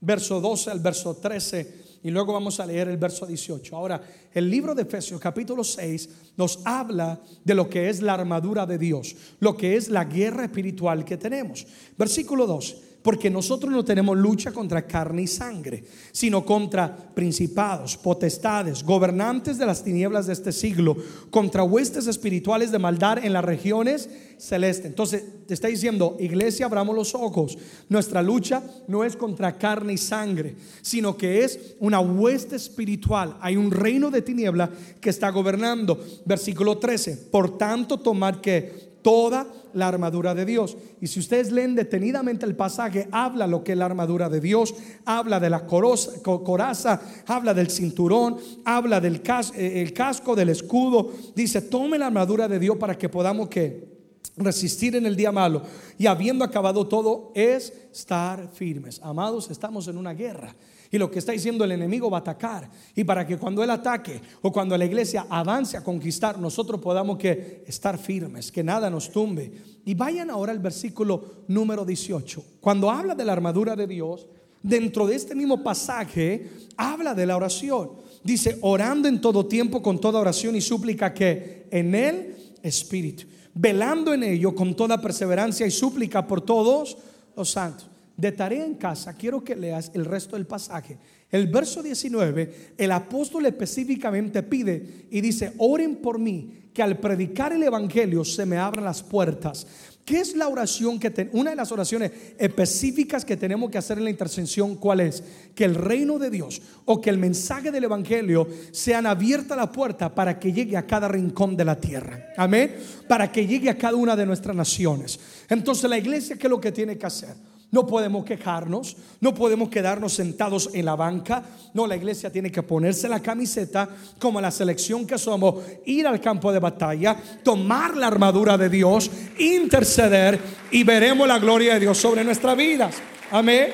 verso 0.00 0.40
12 0.40 0.70
al 0.70 0.80
verso 0.80 1.14
13, 1.16 2.00
y 2.02 2.10
luego 2.10 2.32
vamos 2.32 2.58
a 2.58 2.66
leer 2.66 2.88
el 2.88 2.96
verso 2.96 3.26
18. 3.26 3.76
Ahora, 3.76 4.02
el 4.32 4.50
libro 4.50 4.74
de 4.74 4.82
Efesios, 4.82 5.20
capítulo 5.20 5.62
6, 5.62 6.08
nos 6.36 6.60
habla 6.64 7.20
de 7.44 7.54
lo 7.54 7.68
que 7.68 7.90
es 7.90 8.00
la 8.00 8.14
armadura 8.14 8.64
de 8.64 8.78
Dios, 8.78 9.14
lo 9.40 9.56
que 9.56 9.76
es 9.76 9.88
la 9.88 10.04
guerra 10.06 10.44
espiritual 10.44 11.04
que 11.04 11.18
tenemos. 11.18 11.66
Versículo 11.98 12.46
2. 12.46 12.76
Porque 13.02 13.30
nosotros 13.30 13.72
no 13.72 13.84
tenemos 13.84 14.16
lucha 14.16 14.52
contra 14.52 14.86
carne 14.86 15.22
y 15.22 15.26
sangre, 15.26 15.82
sino 16.12 16.44
contra 16.44 16.94
principados, 17.14 17.96
potestades, 17.96 18.82
gobernantes 18.82 19.56
de 19.56 19.66
las 19.66 19.82
tinieblas 19.82 20.26
de 20.26 20.34
este 20.34 20.52
siglo, 20.52 20.96
contra 21.30 21.62
huestes 21.62 22.06
espirituales 22.06 22.70
de 22.70 22.78
maldad 22.78 23.24
en 23.24 23.32
las 23.32 23.44
regiones 23.44 24.08
celestes. 24.36 24.86
Entonces, 24.86 25.24
te 25.46 25.54
está 25.54 25.68
diciendo, 25.68 26.16
iglesia, 26.20 26.66
abramos 26.66 26.94
los 26.94 27.14
ojos. 27.14 27.56
Nuestra 27.88 28.22
lucha 28.22 28.62
no 28.88 29.04
es 29.04 29.16
contra 29.16 29.56
carne 29.56 29.94
y 29.94 29.98
sangre, 29.98 30.56
sino 30.82 31.16
que 31.16 31.44
es 31.44 31.74
una 31.78 32.00
hueste 32.00 32.56
espiritual. 32.56 33.36
Hay 33.40 33.56
un 33.56 33.70
reino 33.70 34.10
de 34.10 34.22
tiniebla 34.22 34.70
que 35.00 35.10
está 35.10 35.30
gobernando. 35.30 36.02
Versículo 36.24 36.78
13. 36.78 37.28
Por 37.30 37.56
tanto, 37.56 37.98
tomar 37.98 38.40
que 38.40 38.89
toda 39.02 39.46
la 39.74 39.88
armadura 39.88 40.34
de 40.34 40.44
Dios. 40.44 40.76
Y 41.00 41.06
si 41.06 41.20
ustedes 41.20 41.52
leen 41.52 41.74
detenidamente 41.74 42.46
el 42.46 42.56
pasaje, 42.56 43.08
habla 43.12 43.46
lo 43.46 43.64
que 43.64 43.72
es 43.72 43.78
la 43.78 43.86
armadura 43.86 44.28
de 44.28 44.40
Dios, 44.40 44.74
habla 45.04 45.40
de 45.40 45.50
la 45.50 45.66
coraza, 45.66 47.00
habla 47.26 47.54
del 47.54 47.70
cinturón, 47.70 48.36
habla 48.64 49.00
del 49.00 49.22
eh, 49.54 49.92
casco, 49.94 50.34
del 50.36 50.50
escudo. 50.50 51.12
Dice, 51.34 51.62
tome 51.62 51.98
la 51.98 52.06
armadura 52.06 52.48
de 52.48 52.58
Dios 52.58 52.76
para 52.76 52.96
que 52.96 53.08
podamos 53.08 53.48
que 53.48 53.90
resistir 54.36 54.96
en 54.96 55.06
el 55.06 55.16
día 55.16 55.32
malo 55.32 55.62
y 55.98 56.06
habiendo 56.06 56.44
acabado 56.44 56.86
todo 56.86 57.32
es 57.34 57.72
estar 57.92 58.48
firmes. 58.52 59.00
Amados, 59.02 59.50
estamos 59.50 59.88
en 59.88 59.96
una 59.96 60.14
guerra. 60.14 60.54
Y 60.92 60.98
lo 60.98 61.10
que 61.10 61.20
está 61.20 61.32
diciendo 61.32 61.64
el 61.64 61.72
enemigo 61.72 62.10
va 62.10 62.18
a 62.18 62.20
atacar. 62.20 62.68
Y 62.96 63.04
para 63.04 63.24
que 63.24 63.38
cuando 63.38 63.62
él 63.62 63.70
ataque 63.70 64.20
o 64.42 64.50
cuando 64.50 64.76
la 64.76 64.84
iglesia 64.84 65.26
avance 65.30 65.76
a 65.76 65.84
conquistar, 65.84 66.38
nosotros 66.38 66.80
podamos 66.80 67.16
que 67.16 67.62
estar 67.66 67.96
firmes, 67.96 68.50
que 68.50 68.64
nada 68.64 68.90
nos 68.90 69.12
tumbe. 69.12 69.52
Y 69.84 69.94
vayan 69.94 70.30
ahora 70.30 70.50
al 70.50 70.58
versículo 70.58 71.44
número 71.46 71.84
18. 71.84 72.44
Cuando 72.60 72.90
habla 72.90 73.14
de 73.14 73.24
la 73.24 73.32
armadura 73.32 73.76
de 73.76 73.86
Dios, 73.86 74.26
dentro 74.62 75.06
de 75.06 75.14
este 75.14 75.36
mismo 75.36 75.62
pasaje, 75.62 76.50
habla 76.76 77.14
de 77.14 77.26
la 77.26 77.36
oración. 77.36 77.92
Dice, 78.24 78.58
orando 78.60 79.06
en 79.06 79.20
todo 79.20 79.46
tiempo 79.46 79.80
con 79.82 80.00
toda 80.00 80.18
oración 80.18 80.56
y 80.56 80.60
súplica 80.60 81.14
que 81.14 81.68
en 81.70 81.94
el 81.94 82.34
Espíritu, 82.64 83.26
velando 83.54 84.12
en 84.12 84.24
ello 84.24 84.56
con 84.56 84.74
toda 84.74 85.00
perseverancia 85.00 85.66
y 85.66 85.70
súplica 85.70 86.26
por 86.26 86.40
todos 86.40 86.98
los 87.36 87.48
santos 87.48 87.89
de 88.20 88.32
tarea 88.32 88.64
en 88.64 88.74
casa, 88.74 89.14
quiero 89.14 89.42
que 89.42 89.56
leas 89.56 89.90
el 89.94 90.04
resto 90.04 90.36
del 90.36 90.46
pasaje. 90.46 90.98
El 91.30 91.46
verso 91.46 91.82
19, 91.82 92.74
el 92.76 92.92
apóstol 92.92 93.46
específicamente 93.46 94.42
pide 94.42 95.06
y 95.10 95.20
dice, 95.20 95.52
oren 95.58 95.96
por 95.96 96.18
mí, 96.18 96.68
que 96.74 96.82
al 96.82 96.98
predicar 96.98 97.52
el 97.52 97.62
Evangelio 97.62 98.24
se 98.24 98.46
me 98.46 98.56
abran 98.56 98.84
las 98.84 99.02
puertas. 99.02 99.66
¿Qué 100.04 100.18
es 100.18 100.34
la 100.34 100.48
oración 100.48 100.98
que 100.98 101.30
una 101.32 101.50
de 101.50 101.56
las 101.56 101.70
oraciones 101.70 102.10
específicas 102.36 103.24
que 103.24 103.36
tenemos 103.36 103.70
que 103.70 103.78
hacer 103.78 103.98
en 103.98 104.04
la 104.04 104.10
intercesión? 104.10 104.74
¿Cuál 104.74 105.00
es? 105.00 105.22
Que 105.54 105.64
el 105.64 105.76
reino 105.76 106.18
de 106.18 106.30
Dios 106.30 106.60
o 106.84 107.00
que 107.00 107.10
el 107.10 107.18
mensaje 107.18 107.70
del 107.70 107.84
Evangelio 107.84 108.48
sean 108.72 109.06
abierta 109.06 109.54
la 109.54 109.70
puerta 109.70 110.12
para 110.12 110.38
que 110.38 110.52
llegue 110.52 110.76
a 110.76 110.86
cada 110.86 111.06
rincón 111.06 111.56
de 111.56 111.64
la 111.64 111.80
tierra. 111.80 112.32
Amén. 112.36 112.74
Para 113.08 113.30
que 113.30 113.46
llegue 113.46 113.70
a 113.70 113.78
cada 113.78 113.94
una 113.94 114.16
de 114.16 114.26
nuestras 114.26 114.56
naciones. 114.56 115.20
Entonces 115.48 115.88
la 115.88 115.98
iglesia, 115.98 116.36
¿qué 116.36 116.48
es 116.48 116.50
lo 116.50 116.60
que 116.60 116.72
tiene 116.72 116.98
que 116.98 117.06
hacer? 117.06 117.34
No 117.72 117.86
podemos 117.86 118.24
quejarnos, 118.24 118.96
no 119.20 119.32
podemos 119.32 119.68
quedarnos 119.68 120.14
sentados 120.14 120.70
en 120.72 120.84
la 120.84 120.96
banca. 120.96 121.42
No, 121.72 121.86
la 121.86 121.96
iglesia 121.96 122.30
tiene 122.30 122.50
que 122.50 122.64
ponerse 122.64 123.08
la 123.08 123.20
camiseta 123.20 123.88
como 124.18 124.40
la 124.40 124.50
selección 124.50 125.06
que 125.06 125.18
somos, 125.18 125.54
ir 125.84 126.06
al 126.06 126.20
campo 126.20 126.52
de 126.52 126.58
batalla, 126.58 127.16
tomar 127.44 127.96
la 127.96 128.08
armadura 128.08 128.58
de 128.58 128.68
Dios, 128.68 129.10
interceder 129.38 130.40
y 130.72 130.82
veremos 130.82 131.28
la 131.28 131.38
gloria 131.38 131.74
de 131.74 131.80
Dios 131.80 131.96
sobre 131.98 132.24
nuestras 132.24 132.56
vidas. 132.56 132.96
Amén. 133.30 133.68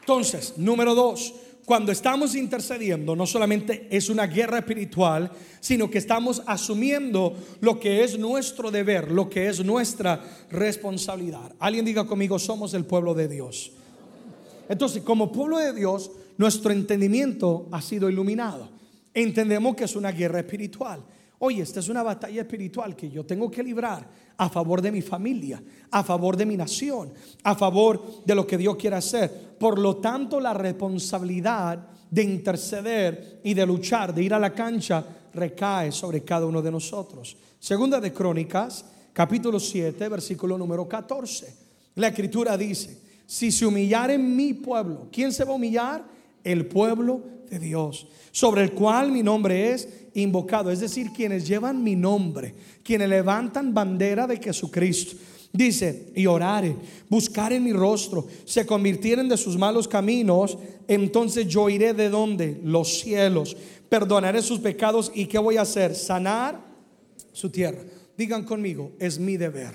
Entonces, 0.00 0.54
número 0.56 0.94
dos, 0.94 1.34
cuando 1.72 1.90
estamos 1.90 2.34
intercediendo, 2.34 3.16
no 3.16 3.24
solamente 3.24 3.88
es 3.90 4.10
una 4.10 4.26
guerra 4.26 4.58
espiritual, 4.58 5.30
sino 5.58 5.90
que 5.90 5.96
estamos 5.96 6.42
asumiendo 6.44 7.34
lo 7.62 7.80
que 7.80 8.04
es 8.04 8.18
nuestro 8.18 8.70
deber, 8.70 9.10
lo 9.10 9.30
que 9.30 9.48
es 9.48 9.64
nuestra 9.64 10.22
responsabilidad. 10.50 11.54
Alguien 11.58 11.86
diga 11.86 12.06
conmigo, 12.06 12.38
somos 12.38 12.74
el 12.74 12.84
pueblo 12.84 13.14
de 13.14 13.26
Dios. 13.26 13.72
Entonces, 14.68 15.02
como 15.02 15.32
pueblo 15.32 15.56
de 15.56 15.72
Dios, 15.72 16.10
nuestro 16.36 16.72
entendimiento 16.72 17.68
ha 17.72 17.80
sido 17.80 18.10
iluminado. 18.10 18.68
Entendemos 19.14 19.74
que 19.74 19.84
es 19.84 19.96
una 19.96 20.12
guerra 20.12 20.40
espiritual. 20.40 21.02
Oye, 21.38 21.62
esta 21.62 21.80
es 21.80 21.88
una 21.88 22.02
batalla 22.02 22.42
espiritual 22.42 22.94
que 22.94 23.08
yo 23.08 23.24
tengo 23.24 23.50
que 23.50 23.62
librar 23.62 24.06
a 24.36 24.48
favor 24.48 24.80
de 24.82 24.92
mi 24.92 25.02
familia, 25.02 25.62
a 25.90 26.02
favor 26.02 26.36
de 26.36 26.46
mi 26.46 26.56
nación, 26.56 27.12
a 27.42 27.54
favor 27.54 28.24
de 28.24 28.34
lo 28.34 28.46
que 28.46 28.58
Dios 28.58 28.76
quiere 28.76 28.96
hacer. 28.96 29.56
Por 29.58 29.78
lo 29.78 29.96
tanto, 29.96 30.40
la 30.40 30.54
responsabilidad 30.54 31.86
de 32.10 32.22
interceder 32.22 33.40
y 33.42 33.54
de 33.54 33.66
luchar, 33.66 34.14
de 34.14 34.22
ir 34.22 34.34
a 34.34 34.38
la 34.38 34.52
cancha, 34.52 35.04
recae 35.34 35.92
sobre 35.92 36.22
cada 36.22 36.46
uno 36.46 36.60
de 36.60 36.70
nosotros. 36.70 37.36
Segunda 37.58 38.00
de 38.00 38.12
Crónicas, 38.12 38.84
capítulo 39.12 39.58
7, 39.58 40.08
versículo 40.08 40.58
número 40.58 40.86
14. 40.88 41.54
La 41.94 42.08
escritura 42.08 42.56
dice, 42.56 43.00
si 43.26 43.50
se 43.50 43.64
humillare 43.64 44.18
mi 44.18 44.54
pueblo, 44.54 45.08
¿quién 45.10 45.32
se 45.32 45.44
va 45.44 45.52
a 45.52 45.56
humillar? 45.56 46.04
El 46.44 46.66
pueblo 46.66 47.22
de 47.48 47.58
Dios, 47.58 48.08
sobre 48.30 48.62
el 48.62 48.72
cual 48.72 49.12
mi 49.12 49.22
nombre 49.22 49.72
es 49.72 49.88
invocado, 50.14 50.70
es 50.70 50.80
decir, 50.80 51.10
quienes 51.14 51.46
llevan 51.46 51.82
mi 51.82 51.96
nombre, 51.96 52.54
quienes 52.82 53.08
levantan 53.08 53.74
bandera 53.74 54.26
de 54.26 54.38
Jesucristo. 54.38 55.16
Dice, 55.52 56.10
y 56.14 56.24
orare, 56.26 56.74
buscar 57.10 57.52
en 57.52 57.64
mi 57.64 57.74
rostro, 57.74 58.26
se 58.46 58.64
convirtieren 58.64 59.28
de 59.28 59.36
sus 59.36 59.58
malos 59.58 59.86
caminos, 59.86 60.56
entonces 60.88 61.46
yo 61.46 61.68
iré 61.68 61.92
de 61.92 62.08
donde? 62.08 62.58
Los 62.64 63.00
cielos, 63.00 63.54
perdonaré 63.88 64.40
sus 64.40 64.60
pecados 64.60 65.12
y 65.14 65.26
¿qué 65.26 65.38
voy 65.38 65.58
a 65.58 65.62
hacer? 65.62 65.94
Sanar 65.94 66.58
su 67.32 67.50
tierra. 67.50 67.82
Digan 68.16 68.44
conmigo, 68.44 68.92
es 68.98 69.18
mi 69.18 69.36
deber. 69.36 69.74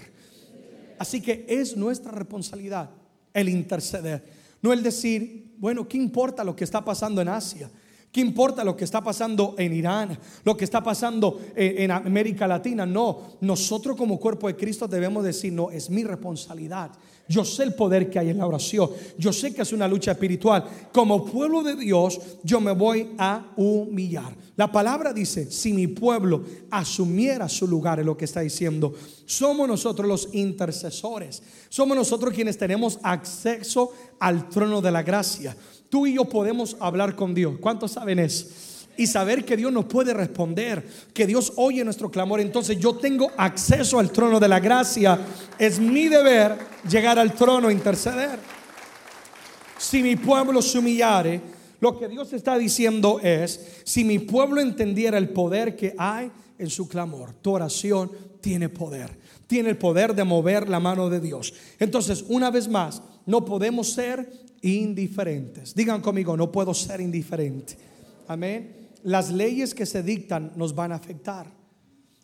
Así 0.98 1.22
que 1.22 1.46
es 1.48 1.78
nuestra 1.78 2.12
responsabilidad 2.12 2.90
el 3.34 3.50
interceder, 3.50 4.24
no 4.64 4.74
el 4.74 4.82
decir, 4.82 5.47
bueno, 5.58 5.88
¿qué 5.88 5.98
importa 5.98 6.44
lo 6.44 6.56
que 6.56 6.64
está 6.64 6.84
pasando 6.84 7.22
en 7.22 7.30
Asia? 7.30 7.70
¿Qué 8.12 8.22
importa 8.22 8.64
lo 8.64 8.76
que 8.76 8.86
está 8.86 9.04
pasando 9.04 9.56
en 9.58 9.74
Irán? 9.74 10.18
Lo 10.44 10.56
que 10.56 10.64
está 10.64 10.82
pasando 10.82 11.40
en, 11.56 11.92
América 11.92 12.48
Latina. 12.48 12.86
No, 12.86 13.38
nosotros 13.42 13.98
como 13.98 14.20
cuerpo 14.20 14.48
de 14.48 14.56
Cristo 14.56 14.88
debemos 14.88 15.24
decir, 15.24 15.54
no, 15.54 15.70
es 15.70 15.90
mi 15.90 16.04
responsabilidad. 16.04 16.92
Yo 17.30 17.44
sé 17.44 17.64
el 17.64 17.74
poder 17.74 18.10
que 18.10 18.20
hay 18.20 18.30
en 18.30 18.38
la 18.38 18.48
oración. 18.48 18.90
Yo 19.18 19.34
sé 19.34 19.54
que 19.54 19.62
es 19.62 19.74
una 19.74 19.88
lucha 19.88 20.12
espiritual. 20.12 20.64
Como 20.94 21.26
pueblo 21.26 21.64
de 21.64 21.76
Dios, 21.76 22.20
yo 22.44 22.60
me 22.60 22.72
voy 22.72 23.10
a 23.18 23.52
humillar. 23.56 24.34
La 24.56 24.72
palabra 24.72 25.14
dice, 25.14 25.52
si 25.52 25.74
mi 25.74 25.88
pueblo 25.88 26.44
asumiera 26.72 27.48
su 27.48 27.68
lugar, 27.68 28.00
en 28.00 28.06
lo 28.06 28.18
que 28.18 28.26
está 28.26 28.40
diciendo, 28.40 28.94
somos 29.26 29.68
nosotros 29.68 30.08
los 30.08 30.30
intercesores. 30.34 31.44
Somos 31.70 31.96
nosotros 31.96 32.34
quienes 32.34 32.58
tenemos 32.58 33.00
acceso 33.04 33.92
al 34.20 34.50
trono 34.50 34.82
de 34.82 34.92
la 34.92 35.04
gracia. 35.04 35.56
Tú 35.90 36.08
y 36.08 36.16
yo 36.16 36.26
podemos 36.26 36.76
hablar 36.80 37.16
con 37.16 37.34
Dios. 37.34 37.56
¿Cuántos 37.60 37.92
saben 37.92 38.20
eso? 38.20 38.48
Y 38.98 39.08
saber 39.08 39.46
que 39.46 39.56
Dios 39.56 39.72
nos 39.72 39.86
puede 39.86 40.14
responder, 40.14 40.86
que 41.14 41.26
Dios 41.28 41.54
oye 41.56 41.84
nuestro 41.84 42.10
clamor. 42.10 42.40
Entonces 42.40 42.78
yo 42.80 42.96
tengo 42.96 43.32
acceso 43.38 44.00
al 44.00 44.12
trono 44.12 44.40
de 44.40 44.48
la 44.48 44.60
gracia. 44.60 45.20
Es 45.58 45.80
mi 45.80 46.08
deber 46.08 46.58
llegar 46.90 47.20
al 47.20 47.34
trono 47.34 47.70
e 47.70 47.74
interceder. 47.74 48.40
Si 49.78 50.02
mi 50.02 50.16
pueblo 50.16 50.62
se 50.62 50.80
humillare, 50.80 51.42
Lo 51.80 52.00
que 52.00 52.08
Dios 52.08 52.34
está 52.34 52.58
diciendo 52.58 53.20
es, 53.22 53.82
si 53.84 54.04
mi 54.04 54.20
pueblo 54.20 54.62
entendiera 54.62 55.18
el 55.18 55.30
poder 55.30 55.76
que 55.76 55.94
hay 55.98 56.32
en 56.58 56.70
su 56.70 56.88
clamor, 56.88 57.34
tu 57.42 57.52
oración 57.52 58.12
tiene 58.42 58.70
poder, 58.70 59.12
tiene 59.46 59.70
el 59.70 59.78
poder 59.78 60.16
de 60.16 60.24
mover 60.24 60.68
la 60.70 60.80
mano 60.80 61.10
de 61.10 61.20
Dios. 61.20 61.54
Entonces, 61.80 62.26
una 62.30 62.50
vez 62.50 62.68
más, 62.68 63.02
no 63.26 63.46
podemos 63.46 63.92
ser 63.92 64.28
indiferentes. 64.62 65.76
Digan 65.76 66.02
conmigo, 66.02 66.36
no 66.36 66.52
puedo 66.52 66.74
ser 66.74 67.00
indiferente. 67.00 67.78
Amén. 68.28 68.77
Las 69.04 69.32
leyes 69.32 69.74
que 69.74 69.86
se 69.86 70.04
dictan 70.04 70.52
nos 70.56 70.74
van 70.76 70.92
a 70.92 70.96
afectar. 70.96 71.48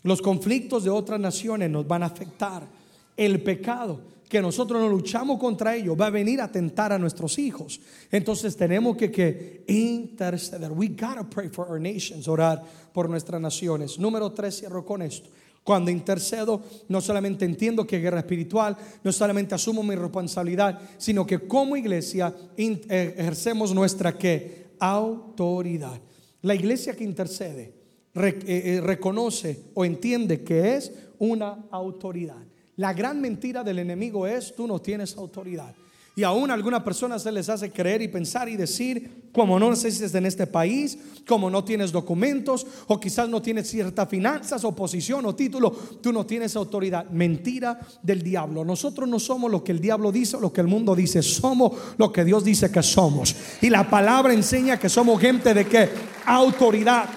Los 0.03 0.21
conflictos 0.21 0.83
de 0.83 0.89
otras 0.89 1.19
naciones 1.19 1.69
nos 1.69 1.87
van 1.87 2.03
a 2.03 2.07
afectar. 2.07 2.67
El 3.15 3.41
pecado 3.41 4.13
que 4.27 4.41
nosotros 4.41 4.81
no 4.81 4.89
luchamos 4.89 5.39
contra 5.39 5.75
ello 5.75 5.95
va 5.95 6.07
a 6.07 6.09
venir 6.09 6.41
a 6.41 6.51
tentar 6.51 6.91
a 6.91 6.97
nuestros 6.97 7.37
hijos. 7.37 7.79
Entonces 8.11 8.57
tenemos 8.57 8.97
que, 8.97 9.11
que 9.11 9.63
interceder. 9.67 10.71
We 10.71 10.87
gotta 10.87 11.23
pray 11.29 11.49
for 11.49 11.69
our 11.69 11.79
nations, 11.79 12.27
orar 12.27 12.63
por 12.91 13.07
nuestras 13.07 13.39
naciones. 13.39 13.99
Número 13.99 14.31
tres, 14.31 14.57
cierro 14.57 14.83
con 14.83 15.03
esto. 15.03 15.29
Cuando 15.63 15.91
intercedo, 15.91 16.61
no 16.89 16.99
solamente 16.99 17.45
entiendo 17.45 17.87
que 17.87 17.99
guerra 17.99 18.19
espiritual, 18.19 18.75
no 19.03 19.11
solamente 19.13 19.55
asumo 19.55 19.83
mi 19.83 19.95
responsabilidad, 19.95 20.81
sino 20.97 21.25
que 21.25 21.47
como 21.47 21.77
iglesia 21.77 22.35
eh, 22.57 23.15
ejercemos 23.17 23.73
nuestra 23.73 24.17
¿qué? 24.17 24.73
autoridad. 24.79 26.01
La 26.43 26.55
iglesia 26.55 26.95
que 26.95 27.03
intercede 27.03 27.73
eh, 28.15 28.41
eh, 28.45 28.81
reconoce 28.83 29.63
o 29.73 29.85
entiende 29.85 30.43
que 30.43 30.75
es 30.75 30.91
una 31.17 31.65
autoridad. 31.71 32.43
La 32.75 32.93
gran 32.93 33.21
mentira 33.21 33.63
del 33.63 33.79
enemigo 33.79 34.27
es 34.27 34.53
tú 34.53 34.67
no 34.67 34.79
tienes 34.79 35.15
autoridad. 35.15 35.73
Y 36.15 36.21
aún 36.23 36.51
a 36.51 36.53
algunas 36.53 36.83
personas 36.83 37.23
se 37.23 37.31
les 37.31 37.49
hace 37.49 37.71
creer 37.71 38.03
y 38.03 38.07
pensar 38.07 38.47
y 38.47 38.55
decir, 38.55 39.29
como 39.31 39.59
no 39.59 39.71
necesitas 39.71 40.13
en 40.13 40.27
este 40.27 40.45
país, 40.45 40.95
como 41.27 41.49
no 41.49 41.63
tienes 41.63 41.91
documentos, 41.91 42.67
o 42.85 42.99
quizás 42.99 43.27
no 43.27 43.41
tienes 43.41 43.67
ciertas 43.67 44.07
finanzas, 44.07 44.63
o 44.63 44.75
posición 44.75 45.25
o 45.25 45.33
título, 45.33 45.71
tú 45.71 46.13
no 46.13 46.23
tienes 46.23 46.55
autoridad. 46.55 47.09
Mentira 47.09 47.79
del 48.03 48.21
diablo. 48.21 48.63
Nosotros 48.63 49.09
no 49.09 49.19
somos 49.19 49.49
lo 49.49 49.63
que 49.63 49.71
el 49.71 49.79
diablo 49.79 50.11
dice 50.11 50.37
o 50.37 50.39
lo 50.39 50.53
que 50.53 50.61
el 50.61 50.67
mundo 50.67 50.95
dice, 50.95 51.23
somos 51.23 51.71
lo 51.97 52.11
que 52.11 52.23
Dios 52.23 52.43
dice 52.43 52.71
que 52.71 52.83
somos. 52.83 53.35
Y 53.61 53.71
la 53.71 53.89
palabra 53.89 54.33
enseña 54.33 54.77
que 54.77 54.89
somos 54.89 55.19
gente 55.19 55.55
de 55.55 55.65
qué? 55.65 55.89
Autoridad. 56.27 57.09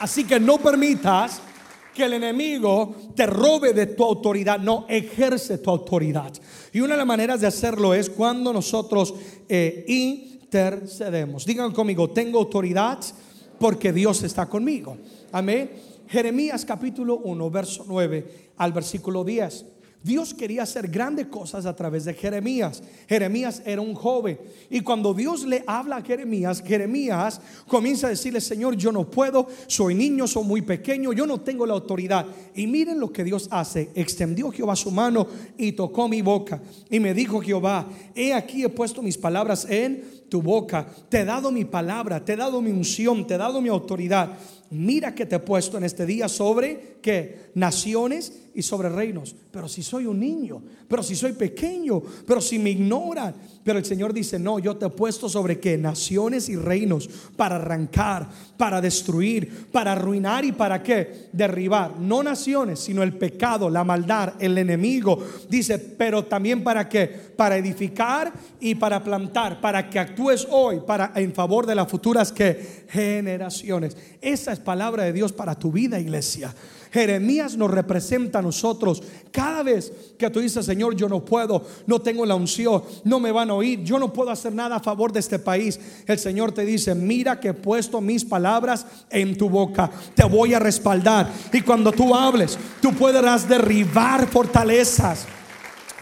Así 0.00 0.24
que 0.24 0.40
no 0.40 0.56
permitas 0.56 1.42
que 1.98 2.04
el 2.04 2.12
enemigo 2.14 2.94
te 3.14 3.26
robe 3.26 3.72
de 3.74 3.86
tu 3.88 4.04
autoridad, 4.04 4.60
no 4.60 4.86
ejerce 4.88 5.58
tu 5.58 5.68
autoridad. 5.68 6.32
Y 6.72 6.80
una 6.80 6.94
de 6.94 6.98
las 6.98 7.06
maneras 7.06 7.40
de 7.40 7.48
hacerlo 7.48 7.92
es 7.92 8.08
cuando 8.08 8.52
nosotros 8.52 9.14
eh, 9.48 9.84
intercedemos. 9.88 11.44
Digan 11.44 11.72
conmigo, 11.72 12.08
tengo 12.10 12.38
autoridad 12.38 13.00
porque 13.58 13.92
Dios 13.92 14.22
está 14.22 14.48
conmigo. 14.48 14.96
Amén. 15.32 15.72
Jeremías 16.08 16.64
capítulo 16.64 17.18
1, 17.18 17.50
verso 17.50 17.84
9 17.86 18.52
al 18.56 18.72
versículo 18.72 19.24
10. 19.24 19.66
Dios 20.02 20.32
quería 20.32 20.62
hacer 20.62 20.88
grandes 20.88 21.26
cosas 21.26 21.66
a 21.66 21.74
través 21.74 22.04
de 22.04 22.14
Jeremías. 22.14 22.82
Jeremías 23.08 23.62
era 23.66 23.80
un 23.80 23.94
joven. 23.94 24.38
Y 24.70 24.80
cuando 24.80 25.12
Dios 25.12 25.44
le 25.44 25.64
habla 25.66 25.96
a 25.96 26.02
Jeremías, 26.02 26.62
Jeremías 26.64 27.40
comienza 27.66 28.06
a 28.06 28.10
decirle, 28.10 28.40
Señor, 28.40 28.76
yo 28.76 28.92
no 28.92 29.10
puedo, 29.10 29.48
soy 29.66 29.94
niño, 29.94 30.28
soy 30.28 30.44
muy 30.44 30.62
pequeño, 30.62 31.12
yo 31.12 31.26
no 31.26 31.40
tengo 31.40 31.66
la 31.66 31.74
autoridad. 31.74 32.26
Y 32.54 32.68
miren 32.68 33.00
lo 33.00 33.12
que 33.12 33.24
Dios 33.24 33.48
hace. 33.50 33.90
Extendió 33.94 34.52
Jehová 34.52 34.76
su 34.76 34.92
mano 34.92 35.26
y 35.56 35.72
tocó 35.72 36.08
mi 36.08 36.22
boca. 36.22 36.62
Y 36.88 37.00
me 37.00 37.12
dijo 37.12 37.40
Jehová, 37.40 37.88
he 38.14 38.32
aquí 38.32 38.62
he 38.62 38.68
puesto 38.68 39.02
mis 39.02 39.18
palabras 39.18 39.66
en 39.68 40.18
tu 40.28 40.42
boca. 40.42 40.86
Te 41.08 41.20
he 41.20 41.24
dado 41.24 41.50
mi 41.50 41.64
palabra, 41.64 42.24
te 42.24 42.34
he 42.34 42.36
dado 42.36 42.62
mi 42.62 42.70
unción, 42.70 43.26
te 43.26 43.34
he 43.34 43.38
dado 43.38 43.60
mi 43.60 43.68
autoridad 43.68 44.38
mira 44.70 45.14
que 45.14 45.26
te 45.26 45.36
he 45.36 45.40
puesto 45.40 45.78
en 45.78 45.84
este 45.84 46.06
día 46.06 46.28
sobre 46.28 46.98
que 47.00 47.50
naciones 47.54 48.32
y 48.54 48.62
sobre 48.62 48.88
reinos. 48.88 49.34
Pero 49.50 49.68
si 49.68 49.82
soy 49.82 50.06
un 50.06 50.20
niño, 50.20 50.62
pero 50.88 51.02
si 51.02 51.14
soy 51.14 51.32
pequeño, 51.32 52.02
pero 52.26 52.40
si 52.40 52.58
me 52.58 52.70
ignoran. 52.70 53.34
Pero 53.68 53.80
el 53.80 53.84
Señor 53.84 54.14
dice, 54.14 54.38
no, 54.38 54.58
yo 54.58 54.78
te 54.78 54.86
he 54.86 54.88
puesto 54.88 55.28
sobre 55.28 55.60
que 55.60 55.76
naciones 55.76 56.48
y 56.48 56.56
reinos 56.56 57.06
para 57.36 57.56
arrancar, 57.56 58.26
para 58.56 58.80
destruir, 58.80 59.66
para 59.70 59.92
arruinar 59.92 60.42
y 60.46 60.52
para 60.52 60.82
qué? 60.82 61.28
Derribar. 61.34 62.00
No 62.00 62.22
naciones, 62.22 62.80
sino 62.80 63.02
el 63.02 63.12
pecado, 63.12 63.68
la 63.68 63.84
maldad, 63.84 64.32
el 64.38 64.56
enemigo. 64.56 65.22
Dice, 65.50 65.78
pero 65.78 66.24
también 66.24 66.64
para 66.64 66.88
qué? 66.88 67.08
Para 67.36 67.58
edificar 67.58 68.32
y 68.58 68.74
para 68.74 69.04
plantar, 69.04 69.60
para 69.60 69.90
que 69.90 69.98
actúes 69.98 70.48
hoy 70.50 70.80
para 70.86 71.12
en 71.14 71.34
favor 71.34 71.66
de 71.66 71.74
las 71.74 71.88
futuras 71.88 72.32
generaciones. 72.88 73.98
Esa 74.22 74.54
es 74.54 74.60
palabra 74.60 75.04
de 75.04 75.12
Dios 75.12 75.34
para 75.34 75.54
tu 75.54 75.70
vida, 75.70 76.00
iglesia. 76.00 76.54
Jeremías 76.92 77.56
nos 77.56 77.70
representa 77.70 78.38
a 78.38 78.42
nosotros. 78.42 79.02
Cada 79.30 79.62
vez 79.62 79.92
que 80.18 80.30
tú 80.30 80.40
dices, 80.40 80.64
Señor, 80.64 80.96
yo 80.96 81.08
no 81.08 81.24
puedo, 81.24 81.64
no 81.86 82.00
tengo 82.00 82.24
la 82.26 82.34
unción, 82.34 82.82
no 83.04 83.20
me 83.20 83.32
van 83.32 83.50
a 83.50 83.54
oír, 83.54 83.82
yo 83.84 83.98
no 83.98 84.12
puedo 84.12 84.30
hacer 84.30 84.52
nada 84.52 84.76
a 84.76 84.80
favor 84.80 85.12
de 85.12 85.20
este 85.20 85.38
país, 85.38 85.78
el 86.06 86.18
Señor 86.18 86.52
te 86.52 86.64
dice, 86.64 86.94
mira 86.94 87.38
que 87.40 87.48
he 87.48 87.54
puesto 87.54 88.00
mis 88.00 88.24
palabras 88.24 88.86
en 89.10 89.36
tu 89.36 89.48
boca, 89.48 89.90
te 90.14 90.24
voy 90.24 90.54
a 90.54 90.58
respaldar. 90.58 91.30
Y 91.52 91.60
cuando 91.62 91.92
tú 91.92 92.14
hables, 92.14 92.58
tú 92.80 92.94
podrás 92.94 93.48
derribar 93.48 94.26
fortalezas, 94.26 95.26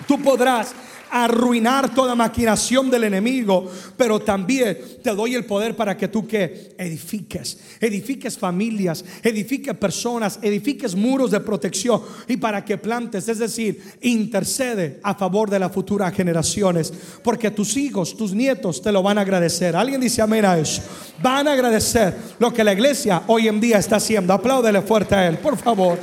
tú 0.06 0.20
podrás 0.20 0.74
arruinar 1.10 1.94
toda 1.94 2.14
maquinación 2.14 2.90
del 2.90 3.04
enemigo, 3.04 3.70
pero 3.96 4.20
también 4.20 4.78
te 5.02 5.14
doy 5.14 5.34
el 5.34 5.44
poder 5.44 5.76
para 5.76 5.96
que 5.96 6.08
tú 6.08 6.26
que 6.26 6.74
edifiques, 6.78 7.58
edifiques 7.80 8.36
familias, 8.38 9.04
edifiques 9.22 9.76
personas, 9.76 10.38
edifiques 10.42 10.94
muros 10.94 11.30
de 11.30 11.40
protección 11.40 12.02
y 12.28 12.36
para 12.36 12.64
que 12.64 12.78
plantes, 12.78 13.28
es 13.28 13.38
decir, 13.38 13.82
intercede 14.02 15.00
a 15.02 15.14
favor 15.14 15.50
de 15.50 15.58
las 15.58 15.72
futuras 15.72 16.14
generaciones, 16.14 16.92
porque 17.22 17.50
tus 17.50 17.76
hijos, 17.76 18.16
tus 18.16 18.32
nietos 18.32 18.82
te 18.82 18.92
lo 18.92 19.02
van 19.02 19.18
a 19.18 19.22
agradecer. 19.22 19.76
Alguien 19.76 20.00
dice 20.00 20.22
amén 20.22 20.44
a 20.44 20.58
eso. 20.58 20.82
Van 21.22 21.48
a 21.48 21.52
agradecer 21.52 22.16
lo 22.38 22.52
que 22.52 22.64
la 22.64 22.72
iglesia 22.72 23.22
hoy 23.26 23.48
en 23.48 23.60
día 23.60 23.78
está 23.78 23.96
haciendo. 23.96 24.32
Apláudele 24.32 24.82
fuerte 24.82 25.14
a 25.14 25.26
él, 25.28 25.38
por 25.38 25.56
favor. 25.56 25.98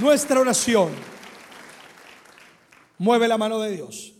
Nuestra 0.00 0.40
oración 0.40 1.15
mueve 2.98 3.28
la 3.28 3.38
mano 3.38 3.60
de 3.60 3.72
Dios 3.72 4.14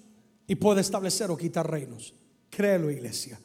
y 0.46 0.54
puede 0.54 0.80
establecer 0.80 1.30
o 1.30 1.36
quitar 1.36 1.70
reinos. 1.70 2.14
Créelo, 2.50 2.90
iglesia. 2.90 3.40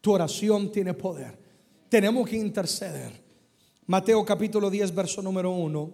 Tu 0.00 0.12
oración 0.12 0.72
tiene 0.72 0.94
poder. 0.94 1.38
Tenemos 1.88 2.28
que 2.28 2.36
interceder. 2.36 3.24
Mateo 3.86 4.24
capítulo 4.24 4.70
10, 4.70 4.94
verso 4.94 5.22
número 5.22 5.50
1. 5.50 5.92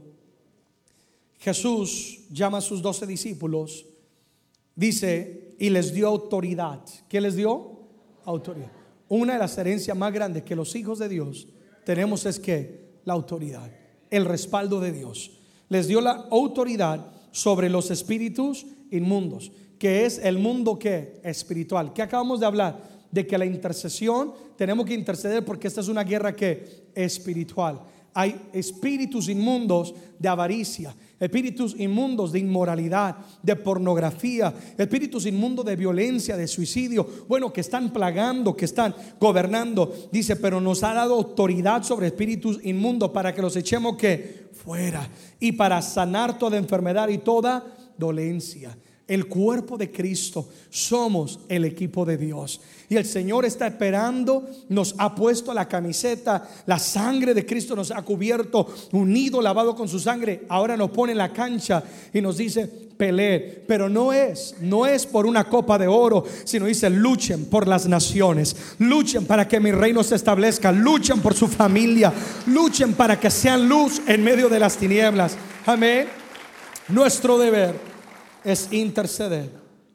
Jesús 1.39 2.21
llama 2.31 2.59
a 2.59 2.63
sus 2.63 2.81
doce 2.81 3.07
discípulos, 3.07 3.85
dice, 4.75 5.57
y 5.59 5.71
les 5.71 5.93
dio 5.93 6.09
autoridad. 6.09 6.81
¿Qué 7.09 7.21
les 7.21 7.35
dio? 7.35 7.89
Autoridad. 8.25 8.71
Una 9.09 9.35
de 9.35 9.39
las 9.41 9.59
herencias 9.59 9.97
más 9.97 10.13
grandes 10.13 10.45
que 10.45 10.57
los 10.57 10.75
hijos 10.75 10.99
de 10.99 11.09
Dios 11.09 11.49
tenemos 11.85 12.25
es 12.27 12.39
que 12.39 13.01
la 13.05 13.13
autoridad, 13.13 13.71
el 14.11 14.25
respaldo 14.25 14.81
de 14.81 14.93
Dios. 14.93 15.33
Les 15.69 15.89
dio 15.89 16.01
la 16.01 16.13
autoridad 16.31 17.13
sobre 17.33 17.69
los 17.69 17.91
espíritus 17.91 18.67
inmundos, 18.93 19.51
que 19.79 20.07
es 20.07 20.19
el 20.19 20.39
mundo 20.39 20.79
que 20.79 21.21
espiritual. 21.25 21.93
Que 21.93 22.03
acabamos 22.03 22.41
de 22.41 22.47
hablar 22.47 22.93
de 23.11 23.27
que 23.27 23.39
la 23.39 23.45
intercesión 23.45 24.33
tenemos 24.57 24.87
que 24.87 24.95
interceder 24.95 25.45
porque 25.45 25.69
esta 25.69 25.81
es 25.81 25.89
una 25.89 26.05
guerra 26.05 26.35
que 26.35 26.87
espiritual. 26.95 27.81
Hay 28.15 28.49
espíritus 28.53 29.29
inmundos 29.29 29.95
de 30.19 30.29
avaricia, 30.29 30.95
espíritus 31.19 31.75
inmundos 31.79 32.31
de 32.31 32.41
inmoralidad, 32.41 33.17
de 33.43 33.57
pornografía, 33.57 34.53
espíritus 34.77 35.25
inmundos 35.25 35.65
de 35.65 35.77
violencia, 35.77 36.37
de 36.37 36.47
suicidio, 36.47 37.07
bueno, 37.27 37.53
que 37.53 37.63
están 37.63 37.91
plagando, 37.91 38.55
que 38.55 38.67
están 38.67 38.95
gobernando. 39.19 39.95
Dice, 40.13 40.37
pero 40.37 40.61
nos 40.61 40.83
ha 40.83 40.93
dado 40.93 41.15
autoridad 41.15 41.85
sobre 41.85 42.09
espíritus 42.09 42.61
inmundos 42.65 43.11
para 43.11 43.35
que 43.35 43.41
los 43.41 43.57
echemos 43.57 43.97
que 43.97 44.49
fuera 44.53 45.09
y 45.41 45.53
para 45.53 45.81
sanar 45.81 46.39
toda 46.39 46.59
enfermedad 46.59 47.09
y 47.09 47.19
toda 47.19 47.65
dolencia. 48.03 48.77
El 49.07 49.27
cuerpo 49.27 49.77
de 49.77 49.91
Cristo 49.91 50.49
somos 50.71 51.41
el 51.49 51.65
equipo 51.65 52.05
de 52.05 52.17
Dios. 52.17 52.61
Y 52.89 52.97
el 52.97 53.05
Señor 53.05 53.45
está 53.45 53.67
esperando, 53.67 54.49
nos 54.69 54.95
ha 54.99 55.15
puesto 55.15 55.53
la 55.53 55.69
camiseta, 55.69 56.49
la 56.67 56.79
sangre 56.79 57.35
de 57.35 57.45
Cristo 57.45 57.77
nos 57.77 57.91
ha 57.91 58.03
cubierto, 58.03 58.67
unido, 58.93 59.41
lavado 59.41 59.75
con 59.75 59.89
su 59.89 60.01
sangre. 60.01 60.47
Ahora 60.49 60.77
nos 60.77 60.91
pone 60.91 61.13
en 61.13 61.19
la 61.19 61.33
cancha 61.33 61.83
y 62.13 62.21
nos 62.21 62.39
dice, 62.39 62.67
peleen. 62.67 63.65
Pero 63.69 63.89
no 63.89 64.13
es, 64.13 64.57
no 64.61 64.87
es 64.87 65.05
por 65.05 65.27
una 65.27 65.45
copa 65.45 65.79
de 65.79 65.89
oro, 65.89 66.25
sino 66.45 66.67
dice, 66.67 66.89
luchen 66.89 67.47
por 67.47 67.69
las 67.69 67.87
naciones, 67.87 68.57
luchen 68.79 69.27
para 69.27 69.47
que 69.47 69.61
mi 69.61 69.73
reino 69.73 70.03
se 70.03 70.15
establezca, 70.15 70.73
luchen 70.73 71.21
por 71.21 71.35
su 71.35 71.49
familia, 71.49 72.13
luchen 72.47 72.95
para 72.95 73.21
que 73.21 73.31
sean 73.31 73.69
luz 73.69 74.01
en 74.07 74.25
medio 74.25 74.49
de 74.49 74.59
las 74.59 74.77
tinieblas. 74.77 75.37
Amén. 75.67 76.09
Nuestro 76.89 77.39
deber 77.39 77.92
es 78.45 78.73
interceder, 78.73 79.51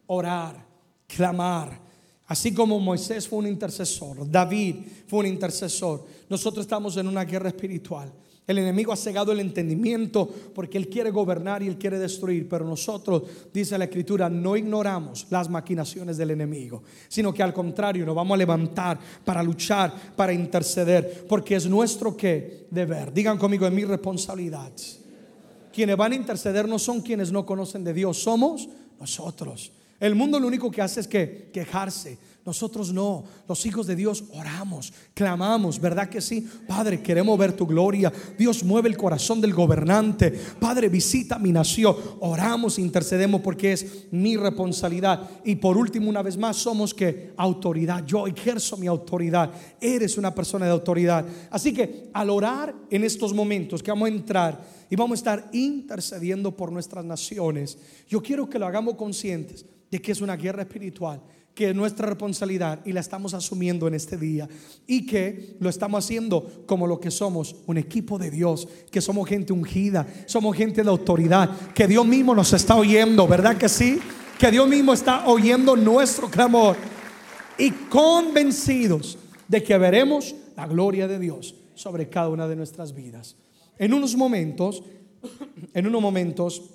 orar, 0.08 0.66
clamar 1.08 1.88
Así 2.28 2.54
como 2.54 2.80
Moisés 2.80 3.28
fue 3.28 3.40
un 3.40 3.48
intercesor, 3.48 4.30
David 4.30 4.76
fue 5.08 5.20
un 5.20 5.28
intercesor, 5.28 6.06
nosotros 6.30 6.66
estamos 6.66 6.98
en 6.98 7.08
una 7.08 7.24
guerra 7.24 7.48
espiritual. 7.48 8.12
El 8.46 8.58
enemigo 8.60 8.94
ha 8.94 8.98
cegado 8.98 9.34
el 9.34 9.42
entendimiento 9.42 10.30
porque 10.54 10.78
él 10.78 10.88
quiere 10.88 11.10
gobernar 11.10 11.64
y 11.64 11.68
él 11.68 11.78
quiere 11.78 12.00
destruir, 12.00 12.48
pero 12.48 12.66
nosotros, 12.66 13.24
dice 13.54 13.78
la 13.78 13.86
escritura, 13.86 14.30
no 14.30 14.56
ignoramos 14.56 15.28
las 15.30 15.50
maquinaciones 15.50 16.18
del 16.18 16.32
enemigo, 16.32 16.84
sino 17.10 17.34
que 17.34 17.44
al 17.44 17.54
contrario 17.54 18.06
nos 18.06 18.16
vamos 18.16 18.36
a 18.36 18.38
levantar 18.38 19.00
para 19.24 19.44
luchar, 19.44 19.94
para 20.16 20.32
interceder, 20.32 21.26
porque 21.28 21.56
es 21.56 21.68
nuestro 21.68 22.16
que 22.16 22.68
deber. 22.72 23.14
Digan 23.14 23.38
conmigo, 23.38 23.68
es 23.68 23.74
mi 23.74 23.84
responsabilidad. 23.84 24.72
Quienes 25.78 25.96
van 25.96 26.12
a 26.12 26.16
interceder 26.16 26.68
no 26.68 26.80
son 26.80 27.02
quienes 27.02 27.32
no 27.32 27.46
conocen 27.46 27.84
de 27.84 27.94
Dios, 27.94 28.18
somos 28.24 28.68
nosotros. 29.00 29.72
El 30.00 30.16
mundo 30.16 30.40
lo 30.40 30.48
único 30.48 30.72
que 30.72 30.82
hace 30.82 31.02
es 31.02 31.08
que 31.08 31.52
quejarse, 31.54 32.18
nosotros 32.48 32.94
no, 32.94 33.26
los 33.46 33.66
hijos 33.66 33.88
de 33.88 33.96
Dios 33.98 34.24
oramos, 34.34 34.94
clamamos, 35.14 35.82
¿verdad 35.82 36.08
que 36.08 36.22
sí? 36.22 36.48
Padre, 36.66 37.02
queremos 37.02 37.38
ver 37.38 37.52
tu 37.52 37.68
gloria. 37.68 38.10
Dios 38.38 38.64
mueve 38.64 38.88
el 38.88 38.96
corazón 38.96 39.42
del 39.42 39.54
gobernante. 39.54 40.32
Padre, 40.58 40.88
visita 40.88 41.38
mi 41.40 41.52
nación. 41.52 41.94
Oramos, 42.22 42.80
intercedemos 42.80 43.42
porque 43.42 43.74
es 43.74 44.06
mi 44.12 44.38
responsabilidad. 44.38 45.30
Y 45.44 45.58
por 45.58 45.76
último, 45.78 46.08
una 46.08 46.22
vez 46.22 46.38
más, 46.38 46.56
somos 46.56 46.94
que 46.94 47.34
autoridad. 47.36 48.06
Yo 48.06 48.26
ejerzo 48.28 48.78
mi 48.78 48.88
autoridad. 48.88 49.52
Eres 49.82 50.18
una 50.18 50.34
persona 50.34 50.68
de 50.68 50.72
autoridad. 50.72 51.26
Así 51.52 51.74
que 51.74 52.10
al 52.14 52.30
orar 52.30 52.74
en 52.90 53.04
estos 53.04 53.34
momentos 53.34 53.84
que 53.84 53.92
vamos 53.92 54.08
a 54.08 54.14
entrar 54.14 54.66
y 54.90 54.96
vamos 54.96 55.18
a 55.18 55.20
estar 55.20 55.50
intercediendo 55.52 56.56
por 56.56 56.72
nuestras 56.72 57.04
naciones, 57.04 57.78
yo 58.08 58.24
quiero 58.24 58.50
que 58.50 58.58
lo 58.58 58.68
hagamos 58.68 58.96
conscientes 58.96 59.66
de 59.92 60.02
que 60.02 60.14
es 60.14 60.22
una 60.22 60.38
guerra 60.38 60.62
espiritual 60.62 61.22
que 61.58 61.72
es 61.72 61.76
nuestra 61.76 62.06
responsabilidad 62.06 62.82
y 62.86 62.92
la 62.92 63.00
estamos 63.00 63.34
asumiendo 63.34 63.88
en 63.88 63.96
este 63.96 64.16
día 64.16 64.48
y 64.86 65.08
que 65.08 65.56
lo 65.60 65.70
estamos 65.70 66.06
haciendo 66.06 66.64
como 66.68 66.86
lo 66.86 67.00
que 67.00 67.10
somos, 67.10 67.56
un 67.66 67.80
equipo 67.80 68.20
de 68.20 68.30
Dios, 68.30 68.68
que 68.92 69.02
somos 69.02 69.28
gente 69.28 69.54
ungida, 69.54 70.06
somos 70.28 70.56
gente 70.56 70.84
de 70.84 70.90
autoridad, 70.92 71.50
que 71.74 71.88
Dios 71.88 72.06
mismo 72.06 72.36
nos 72.36 72.54
está 72.54 72.76
oyendo, 72.76 73.28
¿verdad 73.28 73.58
que 73.58 73.70
sí? 73.70 73.98
Que 74.38 74.52
Dios 74.52 74.70
mismo 74.70 74.94
está 74.94 75.28
oyendo 75.28 75.76
nuestro 75.76 76.30
clamor 76.30 76.78
y 77.58 77.72
convencidos 77.72 79.18
de 79.48 79.64
que 79.64 79.80
veremos 79.80 80.36
la 80.56 80.68
gloria 80.68 81.08
de 81.08 81.18
Dios 81.18 81.56
sobre 81.74 82.08
cada 82.08 82.30
una 82.30 82.48
de 82.48 82.56
nuestras 82.56 82.94
vidas. 82.94 83.36
En 83.80 83.96
unos 83.96 84.16
momentos, 84.16 84.84
en 85.74 85.88
unos 85.88 86.04
momentos 86.04 86.70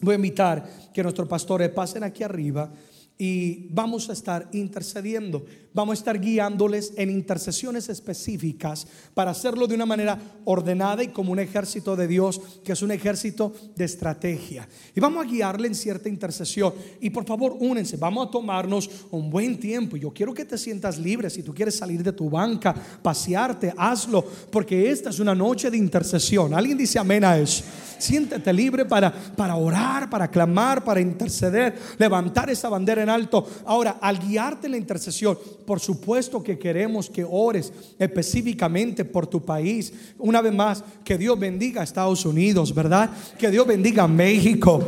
voy 0.00 0.12
a 0.12 0.16
invitar 0.16 0.64
que 0.94 1.02
nuestros 1.02 1.26
pastores 1.26 1.68
pasen 1.70 2.04
aquí 2.04 2.22
arriba 2.22 2.70
y 3.20 3.66
vamos 3.68 4.08
a 4.08 4.14
estar 4.14 4.48
intercediendo. 4.50 5.44
Vamos 5.74 5.92
a 5.92 6.00
estar 6.00 6.18
guiándoles 6.18 6.94
en 6.96 7.10
intercesiones 7.10 7.90
específicas 7.90 8.86
para 9.12 9.32
hacerlo 9.32 9.66
de 9.66 9.74
una 9.74 9.84
manera 9.84 10.18
ordenada 10.46 11.04
y 11.04 11.08
como 11.08 11.30
un 11.30 11.38
ejército 11.38 11.94
de 11.96 12.08
Dios, 12.08 12.40
que 12.64 12.72
es 12.72 12.80
un 12.80 12.90
ejército 12.92 13.52
de 13.76 13.84
estrategia. 13.84 14.66
Y 14.96 15.00
vamos 15.00 15.22
a 15.22 15.28
guiarle 15.28 15.68
en 15.68 15.74
cierta 15.74 16.08
intercesión. 16.08 16.72
Y 16.98 17.10
por 17.10 17.26
favor, 17.26 17.54
únense, 17.60 17.98
vamos 17.98 18.26
a 18.26 18.30
tomarnos 18.30 18.88
un 19.10 19.28
buen 19.28 19.60
tiempo. 19.60 19.98
Yo 19.98 20.14
quiero 20.14 20.32
que 20.32 20.46
te 20.46 20.56
sientas 20.56 20.96
libre. 20.96 21.28
Si 21.28 21.42
tú 21.42 21.52
quieres 21.52 21.76
salir 21.76 22.02
de 22.02 22.14
tu 22.14 22.30
banca, 22.30 22.74
pasearte, 23.02 23.74
hazlo, 23.76 24.24
porque 24.50 24.90
esta 24.90 25.10
es 25.10 25.20
una 25.20 25.34
noche 25.34 25.70
de 25.70 25.76
intercesión. 25.76 26.54
¿Alguien 26.54 26.78
dice 26.78 26.98
amén 26.98 27.22
a 27.22 27.38
eso? 27.38 27.64
Siéntete 28.00 28.52
libre 28.52 28.84
para, 28.84 29.12
para 29.12 29.56
orar, 29.56 30.10
para 30.10 30.28
clamar, 30.28 30.82
para 30.82 31.00
interceder, 31.00 31.78
levantar 31.98 32.50
esa 32.50 32.68
bandera 32.68 33.02
en 33.02 33.10
alto. 33.10 33.46
Ahora, 33.64 33.98
al 34.00 34.18
guiarte 34.18 34.66
en 34.66 34.72
la 34.72 34.78
intercesión, 34.78 35.38
por 35.66 35.80
supuesto 35.80 36.42
que 36.42 36.58
queremos 36.58 37.08
que 37.08 37.24
ores 37.28 37.72
específicamente 37.98 39.04
por 39.04 39.26
tu 39.26 39.44
país. 39.44 39.92
Una 40.18 40.40
vez 40.40 40.54
más, 40.54 40.84
que 41.04 41.18
Dios 41.18 41.38
bendiga 41.38 41.80
a 41.80 41.84
Estados 41.84 42.24
Unidos, 42.24 42.74
¿verdad? 42.74 43.10
Que 43.38 43.50
Dios 43.50 43.66
bendiga 43.66 44.04
a 44.04 44.08
México. 44.08 44.82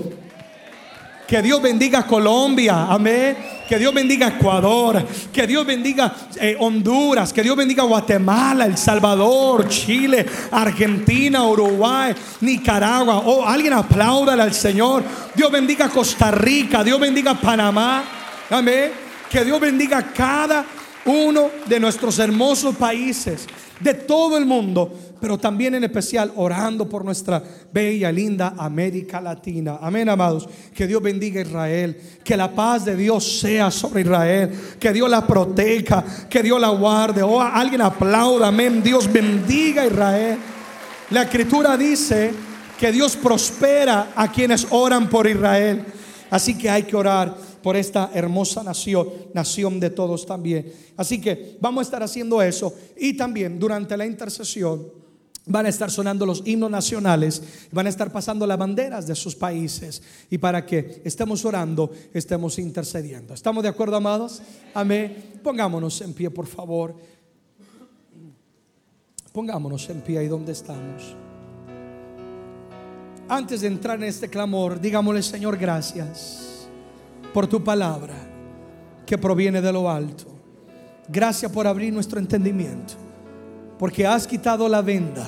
Que 1.32 1.40
Dios 1.40 1.62
bendiga 1.62 2.06
Colombia, 2.06 2.88
amén. 2.90 3.34
Que 3.66 3.78
Dios 3.78 3.94
bendiga 3.94 4.28
Ecuador, 4.28 5.02
que 5.32 5.46
Dios 5.46 5.64
bendiga 5.64 6.14
eh, 6.38 6.58
Honduras, 6.60 7.32
que 7.32 7.42
Dios 7.42 7.56
bendiga 7.56 7.84
Guatemala, 7.84 8.66
El 8.66 8.76
Salvador, 8.76 9.66
Chile, 9.66 10.26
Argentina, 10.50 11.42
Uruguay, 11.46 12.14
Nicaragua. 12.42 13.22
Oh, 13.24 13.46
alguien 13.46 13.72
apláudale 13.72 14.42
al 14.42 14.52
Señor. 14.52 15.04
Dios 15.34 15.50
bendiga 15.50 15.88
Costa 15.88 16.30
Rica, 16.30 16.84
Dios 16.84 17.00
bendiga 17.00 17.32
Panamá, 17.32 18.04
amén. 18.50 18.92
Que 19.30 19.42
Dios 19.42 19.58
bendiga 19.58 20.02
cada 20.14 20.66
uno 21.06 21.48
de 21.64 21.80
nuestros 21.80 22.18
hermosos 22.18 22.76
países, 22.76 23.46
de 23.80 23.94
todo 23.94 24.36
el 24.36 24.44
mundo 24.44 25.11
pero 25.22 25.38
también 25.38 25.76
en 25.76 25.84
especial 25.84 26.32
orando 26.34 26.88
por 26.88 27.04
nuestra 27.04 27.40
bella, 27.72 28.10
linda 28.10 28.54
América 28.58 29.20
Latina. 29.20 29.78
Amén, 29.80 30.08
amados. 30.08 30.48
Que 30.74 30.84
Dios 30.84 31.00
bendiga 31.00 31.40
a 31.40 31.44
Israel, 31.44 31.96
que 32.24 32.36
la 32.36 32.50
paz 32.50 32.86
de 32.86 32.96
Dios 32.96 33.38
sea 33.38 33.70
sobre 33.70 34.00
Israel, 34.00 34.50
que 34.80 34.92
Dios 34.92 35.08
la 35.08 35.24
proteja, 35.24 36.04
que 36.28 36.42
Dios 36.42 36.60
la 36.60 36.70
guarde. 36.70 37.22
Oh, 37.22 37.40
alguien 37.40 37.82
aplauda, 37.82 38.48
amén. 38.48 38.82
Dios 38.82 39.10
bendiga 39.12 39.82
a 39.82 39.86
Israel. 39.86 40.38
La 41.10 41.22
escritura 41.22 41.76
dice 41.76 42.32
que 42.76 42.90
Dios 42.90 43.14
prospera 43.14 44.14
a 44.16 44.32
quienes 44.32 44.66
oran 44.70 45.08
por 45.08 45.28
Israel. 45.28 45.84
Así 46.30 46.58
que 46.58 46.68
hay 46.68 46.82
que 46.82 46.96
orar 46.96 47.32
por 47.62 47.76
esta 47.76 48.10
hermosa 48.12 48.64
nación, 48.64 49.06
nación 49.32 49.78
de 49.78 49.90
todos 49.90 50.26
también. 50.26 50.72
Así 50.96 51.20
que 51.20 51.58
vamos 51.60 51.82
a 51.82 51.84
estar 51.84 52.02
haciendo 52.02 52.42
eso 52.42 52.74
y 52.96 53.16
también 53.16 53.60
durante 53.60 53.96
la 53.96 54.04
intercesión 54.04 55.00
van 55.46 55.66
a 55.66 55.68
estar 55.68 55.90
sonando 55.90 56.24
los 56.24 56.42
himnos 56.46 56.70
nacionales, 56.70 57.68
van 57.72 57.86
a 57.86 57.88
estar 57.88 58.12
pasando 58.12 58.46
las 58.46 58.58
banderas 58.58 59.06
de 59.06 59.14
sus 59.14 59.34
países 59.34 60.02
y 60.30 60.38
para 60.38 60.64
que 60.64 61.02
estemos 61.04 61.44
orando, 61.44 61.90
estemos 62.12 62.58
intercediendo. 62.58 63.34
¿Estamos 63.34 63.62
de 63.62 63.68
acuerdo, 63.68 63.96
amados? 63.96 64.42
Amén. 64.74 65.40
Pongámonos 65.42 66.00
en 66.00 66.12
pie, 66.12 66.30
por 66.30 66.46
favor. 66.46 66.94
Pongámonos 69.32 69.88
en 69.88 70.00
pie 70.02 70.18
ahí 70.18 70.28
donde 70.28 70.52
estamos. 70.52 71.16
Antes 73.28 73.62
de 73.62 73.66
entrar 73.66 73.96
en 73.96 74.04
este 74.04 74.28
clamor, 74.28 74.80
digámosle, 74.80 75.22
Señor, 75.22 75.56
gracias 75.56 76.68
por 77.32 77.46
tu 77.46 77.64
palabra 77.64 78.14
que 79.06 79.16
proviene 79.16 79.60
de 79.60 79.72
lo 79.72 79.90
alto. 79.90 80.26
Gracias 81.08 81.50
por 81.50 81.66
abrir 81.66 81.92
nuestro 81.92 82.20
entendimiento 82.20 83.01
porque 83.82 84.06
has 84.06 84.28
quitado 84.28 84.68
la 84.68 84.80
venda 84.80 85.26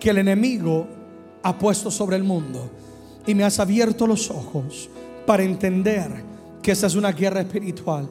que 0.00 0.08
el 0.08 0.16
enemigo 0.16 0.86
ha 1.42 1.58
puesto 1.58 1.90
sobre 1.90 2.16
el 2.16 2.24
mundo 2.24 2.70
y 3.26 3.34
me 3.34 3.44
has 3.44 3.60
abierto 3.60 4.06
los 4.06 4.30
ojos 4.30 4.88
para 5.26 5.42
entender 5.42 6.10
que 6.62 6.72
esta 6.72 6.86
es 6.86 6.94
una 6.94 7.12
guerra 7.12 7.42
espiritual, 7.42 8.08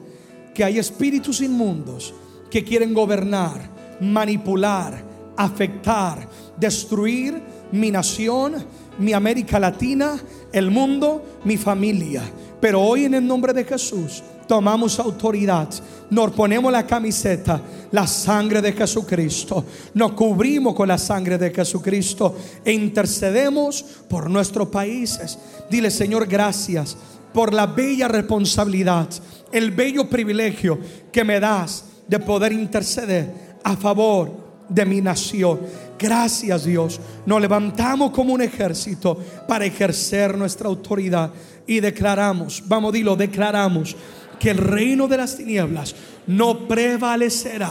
que 0.54 0.62
hay 0.62 0.78
espíritus 0.78 1.40
inmundos 1.40 2.14
que 2.48 2.62
quieren 2.62 2.94
gobernar, 2.94 3.68
manipular, 4.00 5.02
afectar, 5.36 6.28
destruir 6.56 7.42
mi 7.72 7.90
nación, 7.90 8.64
mi 9.00 9.14
América 9.14 9.58
Latina, 9.58 10.16
el 10.52 10.70
mundo, 10.70 11.40
mi 11.42 11.56
familia. 11.56 12.22
Pero 12.60 12.82
hoy 12.82 13.06
en 13.06 13.14
el 13.14 13.26
nombre 13.26 13.52
de 13.52 13.64
Jesús 13.64 14.22
tomamos 14.46 14.98
autoridad, 14.98 15.68
nos 16.10 16.30
ponemos 16.32 16.70
la 16.72 16.86
camiseta, 16.86 17.60
la 17.90 18.06
sangre 18.06 18.62
de 18.62 18.72
Jesucristo, 18.72 19.64
nos 19.94 20.12
cubrimos 20.12 20.74
con 20.74 20.88
la 20.88 20.98
sangre 20.98 21.38
de 21.38 21.50
Jesucristo 21.50 22.36
e 22.64 22.72
intercedemos 22.72 23.82
por 24.08 24.30
nuestros 24.30 24.68
países. 24.68 25.38
Dile, 25.70 25.90
Señor, 25.90 26.26
gracias 26.26 26.96
por 27.32 27.52
la 27.52 27.66
bella 27.66 28.08
responsabilidad, 28.08 29.08
el 29.52 29.70
bello 29.70 30.08
privilegio 30.08 30.78
que 31.12 31.24
me 31.24 31.40
das 31.40 31.84
de 32.06 32.18
poder 32.18 32.52
interceder 32.52 33.58
a 33.62 33.76
favor 33.76 34.46
de 34.68 34.84
mi 34.84 35.00
nación. 35.00 35.60
Gracias 35.98 36.64
Dios. 36.64 37.00
Nos 37.24 37.40
levantamos 37.40 38.10
como 38.10 38.32
un 38.32 38.42
ejército 38.42 39.18
para 39.48 39.64
ejercer 39.64 40.36
nuestra 40.36 40.68
autoridad 40.68 41.30
y 41.66 41.80
declaramos, 41.80 42.62
vamos, 42.66 42.92
dilo, 42.92 43.16
declaramos 43.16 43.96
que 44.38 44.50
el 44.50 44.58
reino 44.58 45.08
de 45.08 45.16
las 45.16 45.36
tinieblas 45.36 45.94
no 46.26 46.66
prevalecerá 46.66 47.70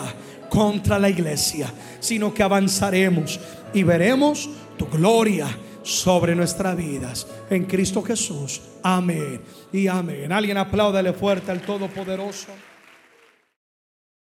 contra 0.50 1.00
la 1.00 1.10
iglesia, 1.10 1.72
sino 2.00 2.34
que 2.34 2.44
avanzaremos 2.44 3.40
y 3.74 3.84
veremos 3.84 4.50
tu 4.78 4.88
gloria 4.88 5.48
sobre 5.84 6.36
nuestras 6.36 6.76
vidas. 6.76 7.28
En 7.50 7.66
Cristo 7.66 8.02
Jesús. 8.02 8.62
Amén 8.82 9.42
y 9.72 9.88
amén. 9.88 10.32
Alguien 10.32 10.58
apláudale 10.58 11.14
fuerte 11.14 11.52
al 11.52 11.62
Todopoderoso. 11.62 12.48